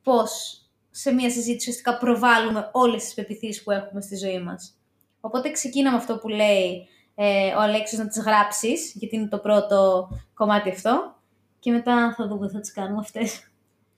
πώς 0.02 0.59
σε 0.90 1.12
μια 1.12 1.30
συζήτηση 1.30 1.56
ουσιαστικά 1.56 1.98
προβάλλουμε 1.98 2.68
όλες 2.72 3.04
τις 3.04 3.14
πεπιθήσεις 3.14 3.62
που 3.62 3.70
έχουμε 3.70 4.00
στη 4.00 4.16
ζωή 4.16 4.40
μας. 4.42 4.74
Οπότε 5.20 5.50
ξεκίνα 5.50 5.90
με 5.90 5.96
αυτό 5.96 6.18
που 6.18 6.28
λέει 6.28 6.88
ε, 7.14 7.54
ο 7.54 7.60
Αλέξης 7.60 7.98
να 7.98 8.06
τις 8.08 8.22
γράψεις, 8.22 8.92
γιατί 8.94 9.16
είναι 9.16 9.28
το 9.28 9.38
πρώτο 9.38 10.08
κομμάτι 10.34 10.70
αυτό. 10.70 11.14
Και 11.58 11.70
μετά 11.70 12.14
θα 12.16 12.26
δούμε, 12.28 12.48
θα 12.48 12.60
τις 12.60 12.72
κάνουμε 12.72 13.00
αυτές. 13.00 13.44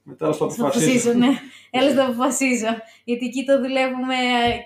Μετά 0.02 0.26
το 0.26 0.32
Στο 0.32 0.44
αποφασίζω. 0.44 1.12
ναι. 1.12 1.28
Έλα 1.70 1.94
το 1.94 2.02
αποφασίζω. 2.02 2.66
Γιατί 3.04 3.26
εκεί 3.26 3.44
το 3.44 3.60
δουλεύουμε 3.60 4.14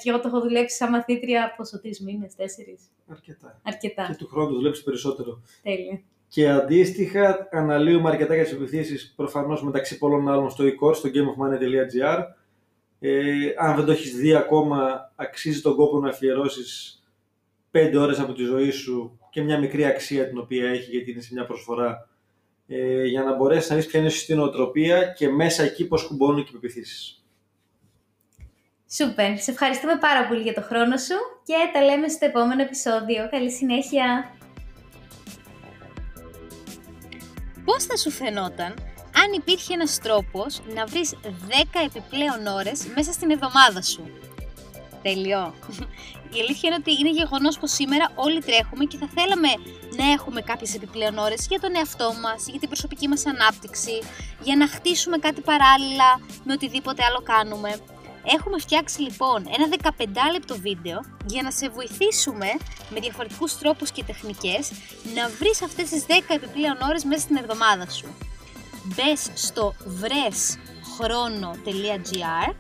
και 0.03 0.11
εγώ 0.11 0.21
το 0.21 0.29
έχω 0.29 0.41
δουλέψει 0.41 0.77
σαν 0.77 0.91
μαθήτρια 0.91 1.55
πόσο, 1.57 1.81
τρεις 1.81 2.01
μήνες, 2.01 2.35
τέσσερις. 2.35 2.81
Αρκετά. 3.09 3.61
Αρκετά. 3.63 4.07
Και 4.07 4.15
του 4.15 4.27
χρόνου 4.29 4.49
το 4.49 4.55
δουλέψεις 4.55 4.85
περισσότερο. 4.85 5.43
Τέλεια. 5.63 6.01
Και 6.29 6.49
αντίστοιχα, 6.49 7.49
αναλύουμε 7.51 8.09
αρκετά 8.09 8.35
για 8.35 8.45
τις 8.45 8.53
επιθέσεις 8.53 9.13
προφανώς 9.17 9.63
μεταξύ 9.63 9.99
πολλών 9.99 10.29
άλλων 10.29 10.51
στο 10.51 10.65
e-course, 10.65 10.95
στο 10.95 11.09
gameofmoney.gr. 11.09 12.19
Ε, 13.01 13.33
αν 13.59 13.77
δεν 13.77 13.85
το 13.85 13.93
έχεις 13.93 14.17
δει 14.17 14.35
ακόμα, 14.35 15.13
αξίζει 15.17 15.61
τον 15.61 15.77
κόπο 15.77 15.99
να 15.99 16.09
αφιερώσεις 16.09 17.03
5 17.71 17.93
ώρες 17.97 18.19
από 18.19 18.33
τη 18.33 18.43
ζωή 18.43 18.71
σου 18.71 19.19
και 19.31 19.43
μια 19.43 19.59
μικρή 19.59 19.85
αξία 19.85 20.29
την 20.29 20.39
οποία 20.39 20.69
έχει, 20.69 20.91
γιατί 20.91 21.11
είναι 21.11 21.21
σε 21.21 21.29
μια 21.33 21.47
προσφορά, 21.47 22.09
ε, 22.67 23.05
για 23.05 23.23
να 23.23 23.37
μπορέσεις 23.37 23.71
να 23.71 23.77
δεις 23.77 23.87
ποια 23.87 23.99
είναι 23.99 24.09
η 24.09 24.13
σωστή 24.13 24.35
νοοτροπία 24.35 25.05
και 25.05 25.29
μέσα 25.29 25.63
εκεί 25.63 25.87
πώς 25.87 26.07
κουμπώνουν 26.07 26.45
και 26.45 26.51
οι 26.51 26.53
πεπιθήσει. 26.53 27.21
Σούπερ. 28.91 29.39
Σε 29.39 29.51
ευχαριστούμε 29.51 29.97
πάρα 29.99 30.27
πολύ 30.27 30.43
για 30.43 30.55
το 30.55 30.63
χρόνο 30.63 30.97
σου 30.97 31.15
και 31.45 31.55
τα 31.73 31.83
λέμε 31.85 32.09
στο 32.09 32.25
επόμενο 32.25 32.63
επεισόδιο. 32.63 33.29
Καλή 33.31 33.51
συνέχεια. 33.51 34.36
Πώς 37.67 37.85
θα 37.85 37.97
σου 37.97 38.11
φαινόταν 38.11 38.75
αν 39.23 39.33
υπήρχε 39.35 39.75
ένας 39.75 39.99
τρόπος 39.99 40.61
να 40.75 40.87
βρεις 40.87 41.15
10 41.23 41.29
επιπλέον 41.85 42.47
ώρες 42.47 42.87
μέσα 42.95 43.13
στην 43.13 43.31
εβδομάδα 43.31 43.83
σου; 43.83 44.03
Τέλειο. 45.03 45.55
Η 46.37 46.41
αλήθεια 46.41 46.69
είναι 46.69 46.79
ότι 46.81 46.93
είναι 47.01 47.11
γεγονός 47.11 47.59
πω 47.59 47.67
σήμερα 47.67 48.11
όλοι 48.15 48.41
τρέχουμε 48.43 48.85
και 48.85 48.97
θα 48.97 49.09
θέλαμε 49.15 49.49
να 49.97 50.13
έχουμε 50.13 50.41
κάποιες 50.41 50.75
επιπλέον 50.75 51.19
ώρες 51.19 51.47
για 51.49 51.61
τον 51.61 51.77
εαυτό 51.77 52.13
μας, 52.23 52.47
για 52.47 52.59
την 52.59 52.69
προσωπική 52.69 53.09
μας 53.09 53.27
ανάπτυξη, 53.27 53.99
για 54.43 54.57
να 54.57 54.69
χτίσουμε 54.69 55.19
κάτι 55.19 55.41
παράλληλα 55.41 56.21
με 56.45 56.53
οτιδήποτε 56.53 57.05
άλλο 57.05 57.21
κάνουμε. 57.23 57.81
Έχουμε 58.35 58.59
φτιάξει 58.59 59.01
λοιπόν 59.01 59.47
ένα 59.59 59.69
15 59.99 60.07
λεπτό 60.33 60.59
βίντεο 60.59 61.01
για 61.27 61.43
να 61.43 61.51
σε 61.51 61.69
βοηθήσουμε 61.69 62.47
με 62.91 63.01
διαφορετικούς 63.01 63.59
τρόπους 63.59 63.91
και 63.91 64.05
τεχνικές 64.05 64.73
να 65.15 65.29
βρεις 65.29 65.63
αυτές 65.63 65.89
τις 65.89 66.05
10 66.09 66.13
επιπλέον 66.29 66.77
ώρες 66.89 67.05
μέσα 67.05 67.21
στην 67.21 67.37
εβδομάδα 67.37 67.91
σου. 67.91 68.17
Μπες 68.85 69.31
στο 69.35 69.75
βρεσχρόνο.gr 69.85 72.55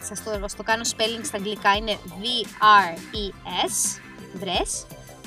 σας 0.00 0.22
το, 0.22 0.30
το 0.56 0.62
κάνω 0.62 0.82
spelling 0.84 1.24
στα 1.24 1.36
αγγλικά 1.36 1.76
είναι 1.76 1.98
V-R-E-S 2.20 4.00
βρες 4.34 4.86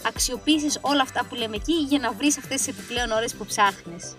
αξιοποιήσεις 0.08 0.78
όλα 0.82 1.02
αυτά 1.02 1.26
που 1.26 1.36
λέμε 1.36 1.56
εκεί 1.56 1.74
για 1.74 2.00
να 2.00 2.12
βρεις 2.12 2.38
αυτές 2.38 2.58
τις 2.58 2.68
επιπλέον 2.68 3.12
ώρες 3.12 3.34
που 3.34 3.46
ψάχνεις. 3.46 4.16